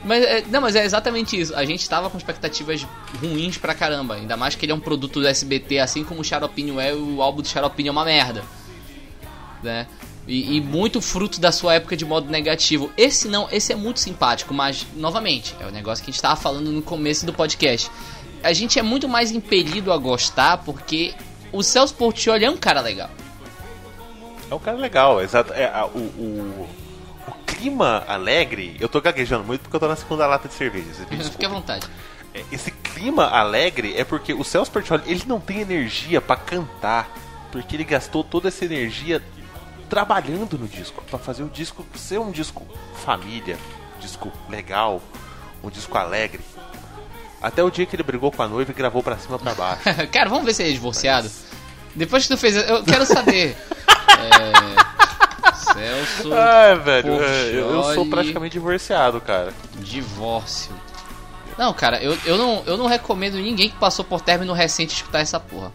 [0.05, 1.55] Mas, é, não, mas é exatamente isso.
[1.55, 2.87] A gente tava com expectativas
[3.21, 4.15] ruins pra caramba.
[4.15, 7.21] Ainda mais que ele é um produto do SBT, assim como o Xaropinho é, o
[7.21, 8.43] álbum do Xaropinho é uma merda.
[9.63, 9.87] Né?
[10.29, 12.93] E, e muito fruto da sua época de modo negativo.
[12.99, 16.37] Esse não, esse é muito simpático, mas, novamente, é o negócio que a gente tava
[16.37, 17.91] falando no começo do podcast.
[18.43, 21.15] A gente é muito mais impelido a gostar porque
[21.51, 23.09] o Celso Portioli é um cara legal.
[24.51, 25.53] É um cara legal, exato.
[25.55, 26.69] É, a- o, o,
[27.27, 28.77] o clima alegre.
[28.79, 30.87] Eu tô gaguejando muito porque eu tô na segunda lata de cerveja.
[31.31, 31.87] Fique à vontade.
[32.35, 37.11] É, Esse clima alegre é porque o Celso Portioli ele não tem energia pra cantar,
[37.51, 39.23] porque ele gastou toda essa energia
[39.89, 42.67] trabalhando no disco Pra fazer o disco ser um disco
[43.05, 43.59] família,
[43.97, 45.01] um disco legal,
[45.63, 46.41] um disco alegre.
[47.41, 49.83] Até o dia que ele brigou com a noiva e gravou pra cima pra baixo.
[50.13, 51.31] Cara, vamos ver se ele é divorciado.
[51.95, 52.57] Depois que tu fez.
[52.57, 53.57] Eu quero saber.
[54.11, 54.99] é,
[55.73, 56.33] Celso.
[56.33, 59.53] Ai, velho, é, eu, sou praticamente divorciado, cara.
[59.77, 60.73] Divórcio.
[61.57, 65.21] Não, cara, eu, eu, não, eu não recomendo ninguém que passou por término recente escutar
[65.21, 65.73] essa porra.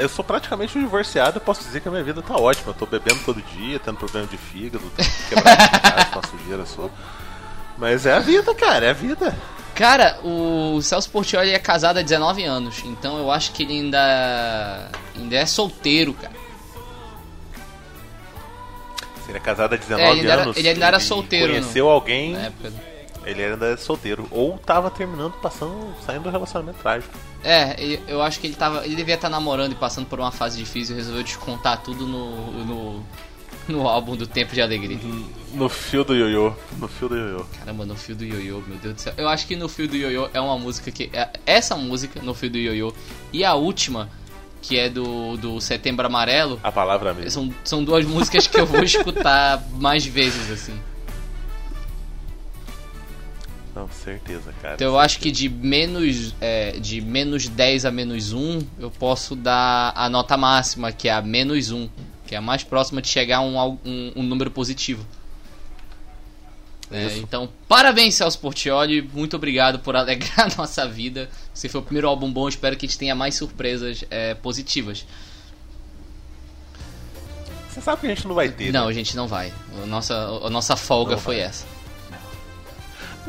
[0.00, 2.68] Eu sou praticamente um divorciado, posso dizer que a minha vida tá ótima.
[2.70, 4.84] Eu tô bebendo todo dia, tendo problema de fígado,
[5.28, 6.90] quebrado de casa, com a sujeira só.
[7.78, 9.34] Mas é a vida, cara, é a vida.
[9.74, 14.90] Cara, o Celso Portioli é casado há 19 anos, então eu acho que ele ainda.
[15.16, 16.34] ainda é solteiro, cara.
[19.24, 20.56] Se ele é casado há 19 É, ele ainda era- anos.
[20.56, 22.72] ele ainda era solteiro, Conheceu alguém, Na época.
[23.30, 24.26] Ele ainda é solteiro.
[24.30, 27.12] Ou tava terminando, passando, saindo do relacionamento trágico.
[27.44, 28.84] É, eu acho que ele tava.
[28.84, 32.52] Ele devia estar namorando e passando por uma fase difícil e resolveu descontar tudo no.
[32.64, 33.04] no,
[33.68, 34.98] no álbum do Tempo de Alegria.
[35.54, 36.52] No fio do ioiô.
[36.78, 37.44] No fio do ioiô.
[37.58, 39.14] Caramba, no fio do ioiô, meu Deus do céu.
[39.16, 41.08] Eu acho que no fio do ioiô é uma música que.
[41.12, 42.92] é- Essa música, no fio do ioiô,
[43.32, 44.08] e a última,
[44.60, 47.30] que é do, do Setembro Amarelo, A palavra mesmo.
[47.30, 50.78] são, são duas músicas que eu vou escutar mais vezes, assim.
[53.74, 54.74] Não, certeza, cara.
[54.74, 59.36] Então eu acho que de menos, é, de menos 10 a menos 1, eu posso
[59.36, 61.88] dar a nota máxima, que é a menos 1,
[62.26, 65.06] que é a mais próxima de chegar a um, um, um número positivo.
[66.92, 69.00] É, então, parabéns, Celso Portioli.
[69.00, 71.30] Muito obrigado por alegrar a nossa vida.
[71.54, 72.48] Você foi o primeiro álbum bom.
[72.48, 75.06] Espero que a gente tenha mais surpresas é, positivas.
[77.68, 78.72] Você sabe que a gente não vai ter.
[78.72, 78.90] Não, né?
[78.90, 79.52] a gente não vai.
[79.80, 81.44] A nossa, a nossa folga Não foi vai.
[81.44, 81.64] essa.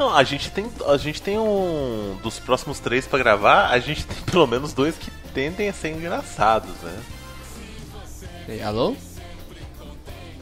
[0.02, 0.68] Não, a gente tem.
[0.88, 2.18] A gente tem um.
[2.24, 5.92] Dos próximos três pra gravar, a gente tem pelo menos dois que tendem a ser
[5.92, 7.00] engraçados, né?
[8.50, 8.96] Ei, Alô?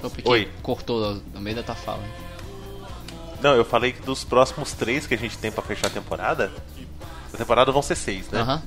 [0.02, 0.50] Opa, Oi.
[0.64, 2.02] Cortou no meio da tua fala.
[3.42, 6.54] Não, eu falei que dos próximos três que a gente tem pra fechar a temporada.
[7.34, 8.40] A temporada vão ser seis, né?
[8.40, 8.62] Aham.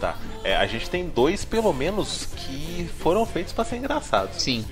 [0.00, 0.16] Tá.
[0.44, 4.40] É, a gente tem dois, pelo menos, que foram feitos pra ser engraçados.
[4.42, 4.64] Sim.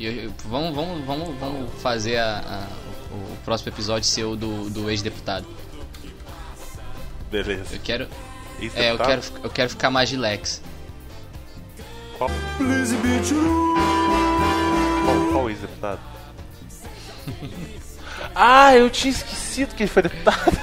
[0.00, 2.79] E eu- eu- vamos, vamos, vamos, vamos fazer a- a-
[3.10, 5.46] o, próximo episódio ser o do, do ex-deputado.
[7.30, 7.74] Beleza.
[7.74, 8.08] Eu quero.
[8.74, 10.60] É, eu quero, eu quero ficar mais de Lex.
[12.18, 12.28] Qual,
[15.06, 16.00] qual, qual ex-deputado?
[18.34, 20.58] ah, eu tinha esquecido que ele foi deputado.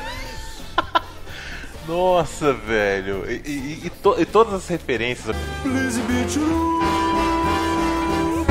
[1.88, 3.24] Nossa, velho.
[3.32, 6.97] E, e- e to- e todas as referências Please be true.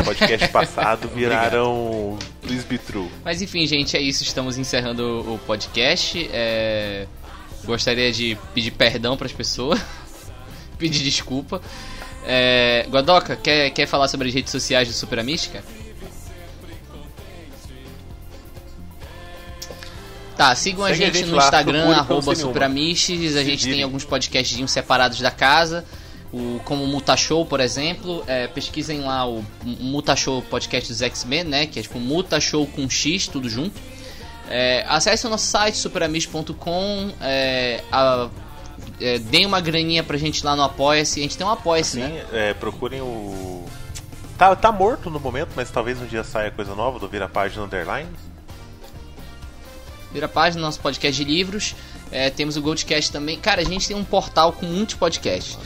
[0.07, 3.11] Podcast passado viraram Please Be True.
[3.25, 4.23] Mas enfim, gente, é isso.
[4.23, 6.31] Estamos encerrando o podcast.
[6.33, 7.07] É,
[7.65, 9.81] Gostaria de pedir perdão para as pessoas.
[10.79, 11.61] pedir desculpa.
[12.25, 12.87] É...
[12.89, 15.63] Godoka, quer, quer falar sobre as redes sociais do Super Mística?
[20.37, 23.37] Tá, sigam a Segue a gente, gente no lá, Instagram, arroba Supramistes.
[23.37, 25.85] A gente tem alguns podcasts separados da casa.
[26.37, 28.23] O, como o Mutashow, por exemplo.
[28.27, 31.67] É, pesquisem lá o Mutashow podcast dos X-Men, né?
[31.67, 33.81] Que é tipo Mutashow com X, tudo junto.
[34.49, 37.11] É, acesse o nosso site, superamish.com.
[37.23, 37.83] É,
[39.01, 41.21] é, deem uma graninha pra gente lá no Apoia-se.
[41.21, 42.27] A gente tem um Apoia-se, Sim, né?
[42.33, 43.65] é, procurem o.
[44.37, 47.65] Tá, tá morto no momento, mas talvez um dia saia coisa nova do Vira Página
[47.65, 48.11] Underline.
[50.13, 51.75] Vira página, nosso podcast de livros.
[52.11, 53.39] É, temos o Goldcast também.
[53.39, 55.59] Cara, a gente tem um portal com muitos podcasts.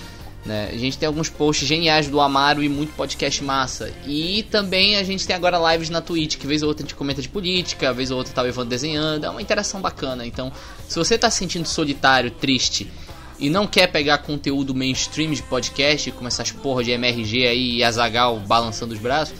[0.44, 0.70] Né?
[0.72, 3.92] A gente tem alguns posts geniais do Amaro e muito podcast massa.
[4.06, 6.94] E também a gente tem agora lives na Twitch, que vez ou outra a gente
[6.96, 9.24] comenta de política, vez ou outra tá o Evandro desenhando.
[9.24, 10.26] É uma interação bacana.
[10.26, 10.50] Então,
[10.88, 12.90] se você tá se sentindo solitário, triste
[13.38, 17.84] e não quer pegar conteúdo mainstream de podcast, como essas porra de MRG aí e
[17.84, 19.38] Azagal balançando os braços,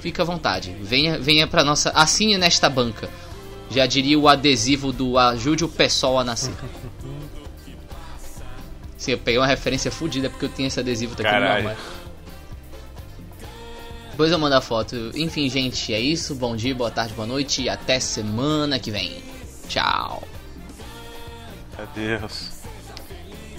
[0.00, 0.74] fica à vontade.
[0.82, 1.90] Venha, venha pra nossa.
[1.90, 3.08] Assine nesta banca.
[3.70, 6.54] Já diria o adesivo do Ajude o Pessoal a Nascer.
[8.98, 11.50] Sim, eu peguei uma referência fodida porque eu tenho esse adesivo tá aqui no meu
[11.52, 11.78] armário.
[14.10, 14.96] Depois eu mando a foto.
[15.14, 16.34] Enfim, gente, é isso.
[16.34, 19.22] Bom dia, boa tarde, boa noite e até semana que vem.
[19.68, 20.22] Tchau.
[21.78, 22.50] Adeus.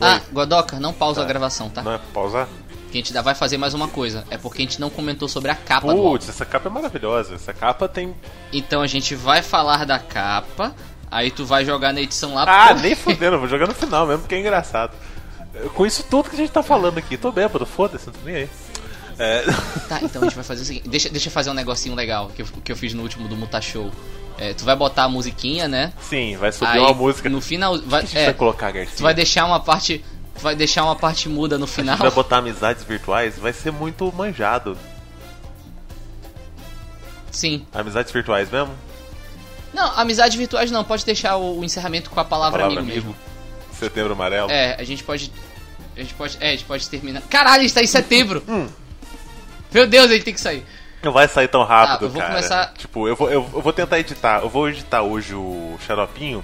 [0.02, 1.26] Ah, Godoka, não pausa Tá.
[1.26, 1.82] a gravação, tá?
[1.82, 2.48] Não é pausar?
[2.92, 4.26] Que a gente ainda vai fazer mais uma coisa.
[4.30, 6.12] É porque a gente não comentou sobre a capa do álbum.
[6.12, 7.36] Putz, essa capa é maravilhosa.
[7.36, 8.14] Essa capa tem.
[8.52, 10.76] Então a gente vai falar da capa.
[11.10, 12.44] Aí tu vai jogar na edição lá.
[12.44, 12.82] Ah, pô.
[12.82, 14.92] nem fudendo, vou jogar no final mesmo, porque é engraçado.
[15.74, 18.36] Com isso tudo que a gente tá falando aqui, tô bêbado, foda-se, não tô nem
[18.36, 18.50] aí.
[19.18, 19.44] É,
[19.90, 20.88] Tá, então a gente vai fazer o seguinte.
[20.88, 23.36] Deixa, deixa eu fazer um negocinho legal que eu, que eu fiz no último do
[23.36, 23.92] Muta Show.
[24.38, 25.92] É, tu vai botar a musiquinha, né?
[26.02, 27.28] sim, vai subir Aí uma música.
[27.30, 27.78] no final.
[27.82, 28.96] Vai, que a é, vai colocar, Garcia?
[28.96, 30.04] tu vai deixar uma parte.
[30.36, 31.96] Tu vai deixar uma parte muda no A final.
[31.96, 34.78] gente vai botar amizades virtuais, vai ser muito manjado.
[37.32, 37.66] Sim.
[37.74, 38.74] Amizades virtuais mesmo?
[39.74, 40.84] Não, amizades virtuais não.
[40.84, 43.16] Pode deixar o, o encerramento com a palavra, Palavra amigo, mesmo.
[43.78, 44.50] Setembro amarelo.
[44.50, 45.32] É, a gente pode.
[46.00, 46.38] A gente pode.
[46.40, 47.22] É, a gente pode terminar.
[47.30, 48.42] Caralho, a gente tá em setembro!
[48.48, 48.68] Hum.
[49.72, 50.66] Meu Deus, a gente tem que sair.
[51.04, 52.34] Não vai sair tão rápido, Ah, eu vou cara.
[52.36, 54.42] começar- Tipo, eu vou, eu, eu vou tentar editar.
[54.42, 56.44] Eu vou editar hoje o xaropinho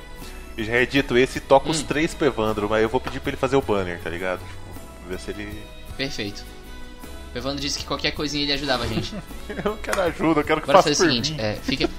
[0.58, 1.72] e já edito esse e toco Hum.
[1.72, 4.40] os três pro Evandro, mas eu vou pedir pra ele fazer o banner, tá ligado?
[4.40, 5.64] Tipo, ver se ele.
[5.98, 6.46] Perfeito.
[7.34, 9.14] O Evandro disse que qualquer coisinha ele ajudava a gente.
[9.66, 11.42] Eu quero ajuda, eu quero que Bora faça fazer o seguinte, mim.
[11.42, 11.90] é, fique,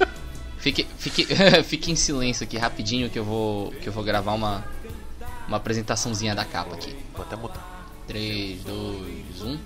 [0.59, 1.27] fique, fique,
[1.65, 4.65] fique em silêncio aqui rapidinho que eu vou, que eu vou gravar uma,
[5.49, 6.97] uma apresentaçãozinha da capa aqui.
[7.15, 7.87] Vou até mudar.
[8.07, 9.59] 3, 2, 1.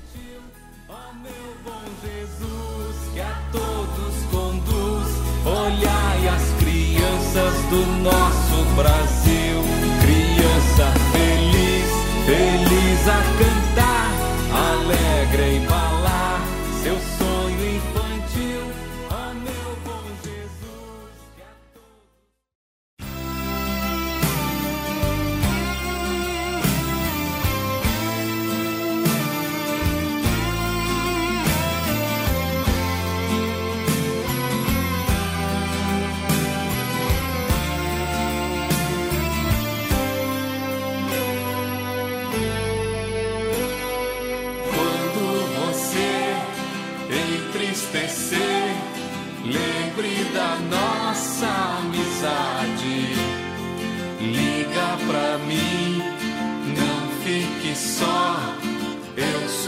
[2.02, 5.08] Jesus que a todos conduz.
[5.44, 9.60] Olhai as crianças do nosso Brasil.
[10.00, 11.88] Criança feliz,
[12.26, 14.10] feliz a cantar,
[14.52, 16.40] alegre a embalar
[16.82, 17.49] seu sonho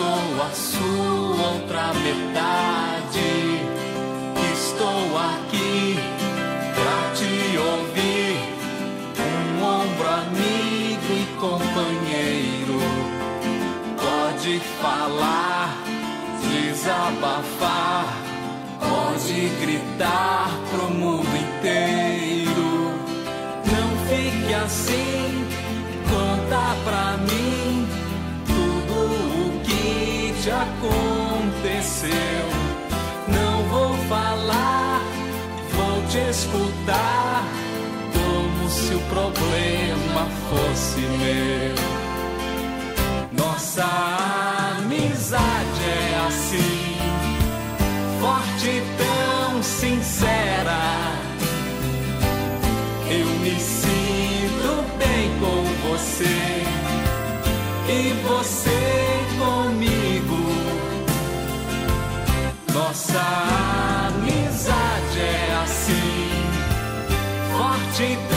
[0.03, 3.31] sou a sua outra metade.
[4.53, 5.97] Estou aqui
[6.75, 8.37] pra te ouvir.
[9.21, 12.81] Um ombro amigo e companheiro.
[13.97, 15.77] Pode falar,
[16.43, 18.07] desabafar,
[18.81, 20.62] pode gritar
[36.83, 37.45] Escutar
[38.13, 41.75] como se o problema fosse meu.
[43.31, 43.85] Nossa
[44.79, 46.97] amizade é assim,
[48.21, 50.81] forte e tão sincera.
[53.09, 56.65] Eu me sinto bem com você
[57.89, 58.81] e você
[59.39, 60.43] comigo.
[62.75, 63.92] Nossa amizade
[68.03, 68.32] forte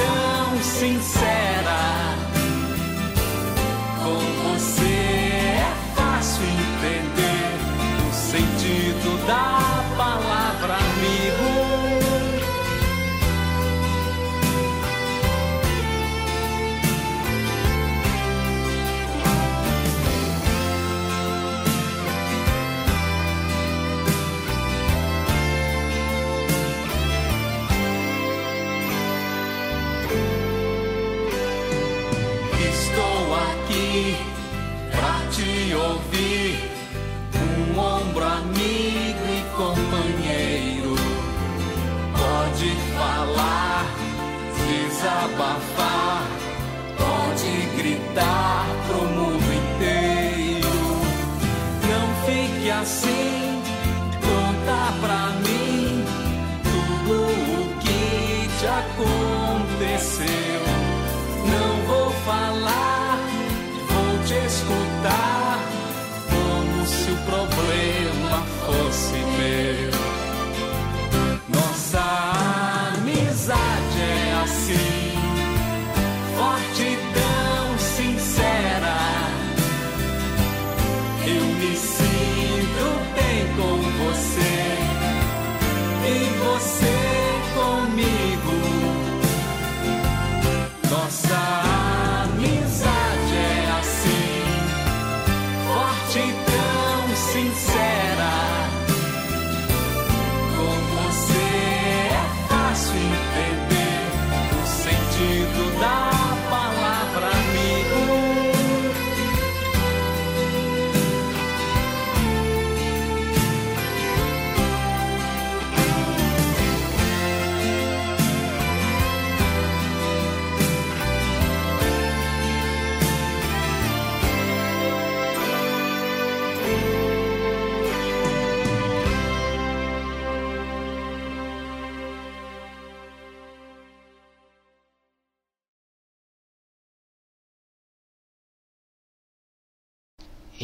[64.25, 64.74] vou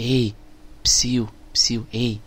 [0.02, 0.34] Ei,
[0.84, 2.20] Psyu, Psyu, ei,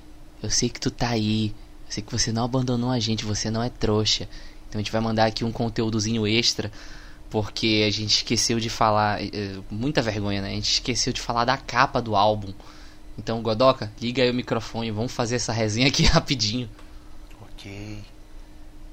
[0.42, 1.48] eu sei que tu tá aí.
[1.86, 4.28] Eu sei que você não abandonou a gente, você não é trouxa.
[4.68, 6.70] Então a gente vai mandar aqui um conteúdozinho extra.
[7.30, 9.20] Porque a gente esqueceu de falar.
[9.20, 10.50] eh, Muita vergonha, né?
[10.50, 12.52] A gente esqueceu de falar da capa do álbum.
[13.18, 14.90] Então, Godoka, liga aí o microfone.
[14.92, 16.68] Vamos fazer essa resenha aqui rapidinho.
[17.42, 17.98] Ok.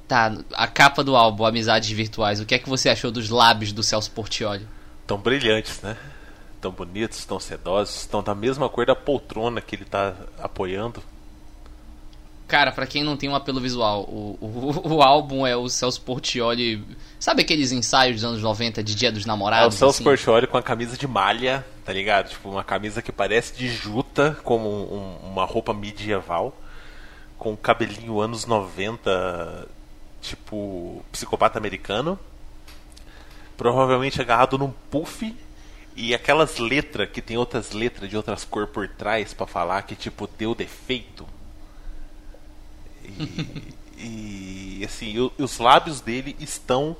[0.07, 2.39] Tá, a capa do álbum, Amizades Virtuais.
[2.39, 4.67] O que é que você achou dos lábios do Celso Portioli?
[5.05, 5.95] Tão brilhantes, né?
[6.62, 11.01] Tão bonitos, tão sedosos, estão da mesma cor da poltrona que ele tá apoiando.
[12.47, 16.01] Cara, pra quem não tem um apelo visual, o, o, o álbum é o Celso
[16.01, 16.84] Portioli.
[17.18, 19.76] Sabe aqueles ensaios dos anos 90 de Dia dos É o Namorados?
[19.78, 20.03] Celso assim?
[20.03, 22.30] Portioli com a camisa de malha, tá ligado?
[22.30, 26.53] Tipo, uma camisa que parece de juta, como um- uma roupa medieval,
[27.38, 29.68] com cabelinho anos 90,
[30.22, 32.20] tipo, psicopata americano.
[33.57, 35.34] Provavelmente agarrado num puff.
[35.95, 39.95] E aquelas letras que tem outras letras de outras cores por trás pra falar que,
[39.95, 41.27] tipo, deu defeito.
[43.03, 43.67] E,
[44.81, 46.95] e, assim, o- os lábios dele estão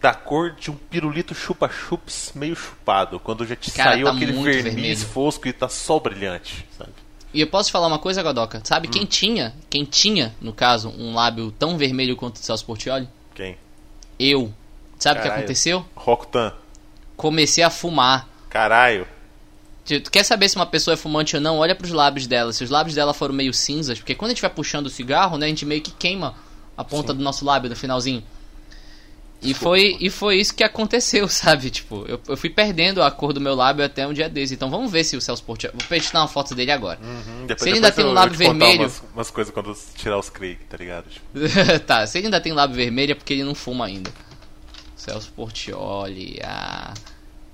[0.00, 4.32] da cor de um pirulito chupa-chups meio chupado, quando já te Cara, saiu tá aquele
[4.32, 4.98] verniz vermelho.
[4.98, 6.90] fosco e tá só brilhante, sabe?
[7.32, 8.60] E eu posso te falar uma coisa, Godoka?
[8.64, 8.90] Sabe Hum.
[8.90, 13.08] quem tinha, quem tinha, no caso, um lábio tão vermelho quanto o Celso Portioli?
[13.34, 13.56] Quem?
[14.18, 14.52] Eu.
[14.98, 15.84] Sabe o que aconteceu?
[15.94, 16.52] Rokutan.
[17.16, 18.28] Comecei a fumar.
[18.48, 19.06] Caralho.
[19.84, 21.58] Tu tu quer saber se uma pessoa é fumante ou não?
[21.58, 22.52] Olha pros lábios dela.
[22.52, 25.36] Se os lábios dela foram meio cinzas, porque quando a gente vai puxando o cigarro,
[25.36, 26.34] né, a gente meio que queima
[26.76, 28.22] a ponta do nosso lábio no finalzinho.
[29.40, 31.68] E Desculpa, foi, e foi isso que aconteceu, sabe?
[31.68, 34.54] Tipo, eu, eu fui perdendo a cor do meu lábio até um dia desse.
[34.54, 35.76] Então vamos ver se o Celso Portioli.
[35.76, 37.00] Vou postar uma foto dele agora.
[37.02, 40.30] Hum, depois, Se ele ainda tem um lábio vermelho- Umas, umas coisas quando tirar os
[40.30, 41.06] Craig, tá ligado?
[41.10, 44.12] Tipo, tá, se ele ainda tem lábio vermelho é porque ele não fuma ainda.
[45.02, 46.94] Celso Portioli, ah.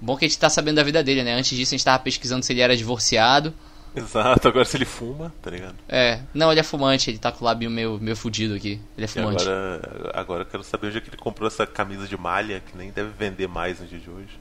[0.01, 1.35] Bom que a gente tá sabendo da vida dele, né?
[1.35, 3.53] Antes disso a gente tava pesquisando se ele era divorciado.
[3.97, 5.75] Exato, agora se ele fuma, tá ligado?
[5.89, 8.79] É, não, ele é fumante, ele tá com o lábio meio, meio fudido aqui.
[8.97, 9.43] Ele é E fumante.
[9.43, 12.77] agora, agora eu quero saber onde é que ele comprou essa camisa de malha, que
[12.77, 14.39] nem deve vender mais no dia de hoje.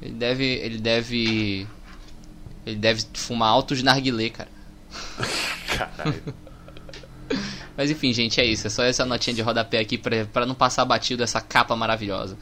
[0.00, 0.44] Ele deve.
[0.44, 1.66] Ele deve.
[2.64, 4.48] Ele deve fumar alto de narguilé, cara.
[5.76, 6.22] Caralho.
[7.76, 8.66] Mas enfim, gente, é isso.
[8.66, 12.36] É só essa notinha de rodapé aqui pra, pra não passar batido essa capa maravilhosa.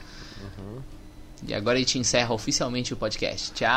[1.47, 3.53] E agora a gente encerra oficialmente o podcast.
[3.53, 3.69] Tchau!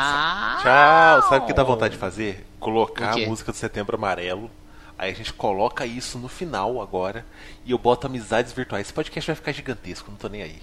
[0.62, 1.28] Tchau!
[1.28, 2.46] Sabe o que dá vontade de fazer?
[2.58, 4.50] Colocar a música do Setembro Amarelo.
[4.96, 7.26] Aí a gente coloca isso no final agora.
[7.66, 8.86] E eu boto amizades virtuais.
[8.86, 10.58] Esse podcast vai ficar gigantesco, não tô nem aí.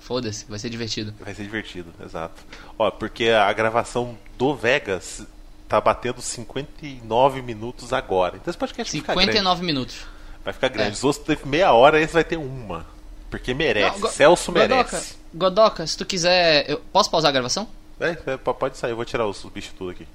[0.00, 1.14] Foda-se, vai ser divertido.
[1.20, 2.42] Vai ser divertido, exato.
[2.78, 5.26] Ó, porque a gravação do Vegas
[5.68, 8.36] tá batendo 59 minutos agora.
[8.36, 9.32] Então esse podcast vai ficar grande.
[9.32, 9.96] 59 minutos.
[10.44, 10.90] Vai ficar grande.
[10.90, 10.92] É.
[10.92, 12.86] Os outros teve meia hora, esse vai ter uma.
[13.30, 14.00] Porque merece.
[14.00, 15.16] Não, Celso merece.
[15.34, 16.70] Godoka, se tu quiser.
[16.70, 17.68] Eu posso pausar a gravação?
[17.98, 20.06] É, é, pode sair, eu vou tirar os bichos tudo aqui.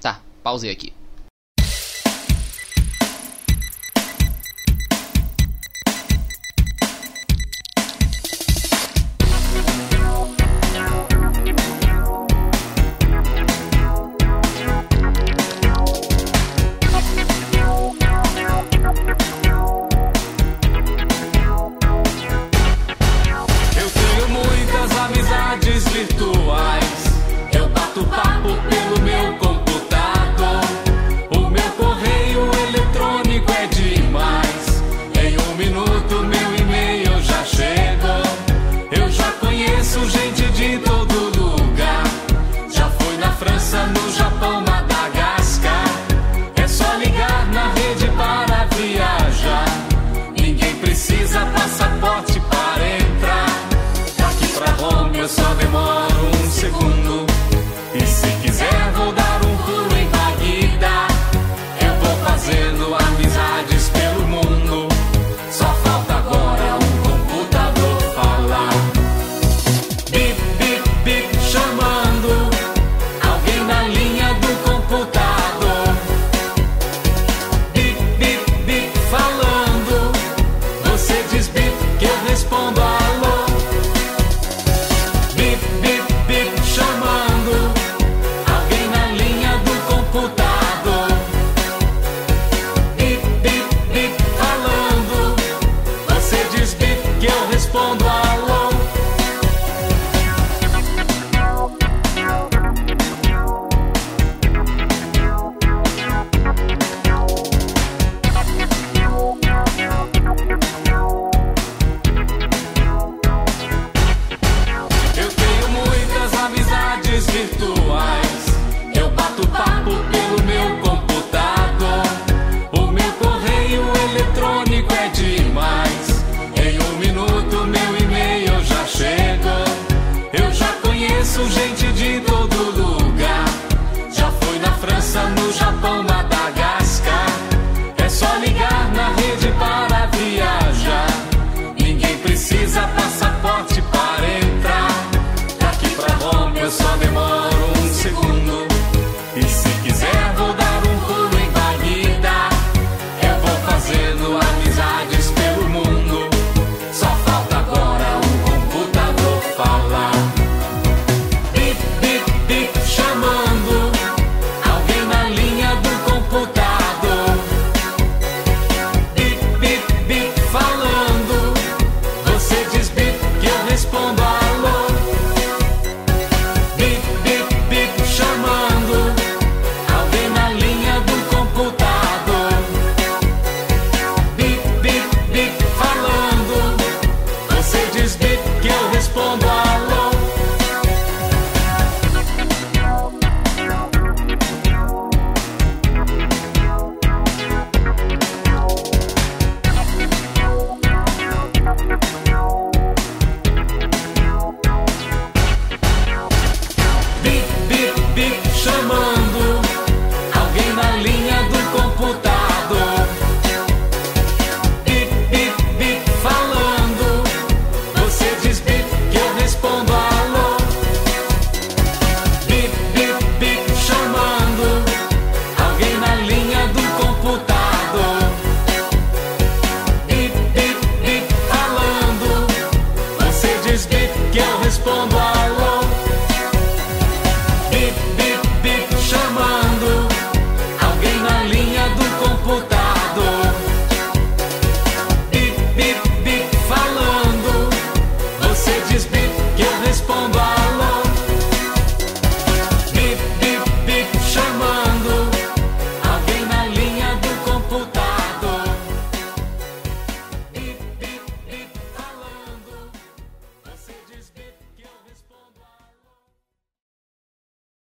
[0.00, 0.92] Tá, pausei aqui.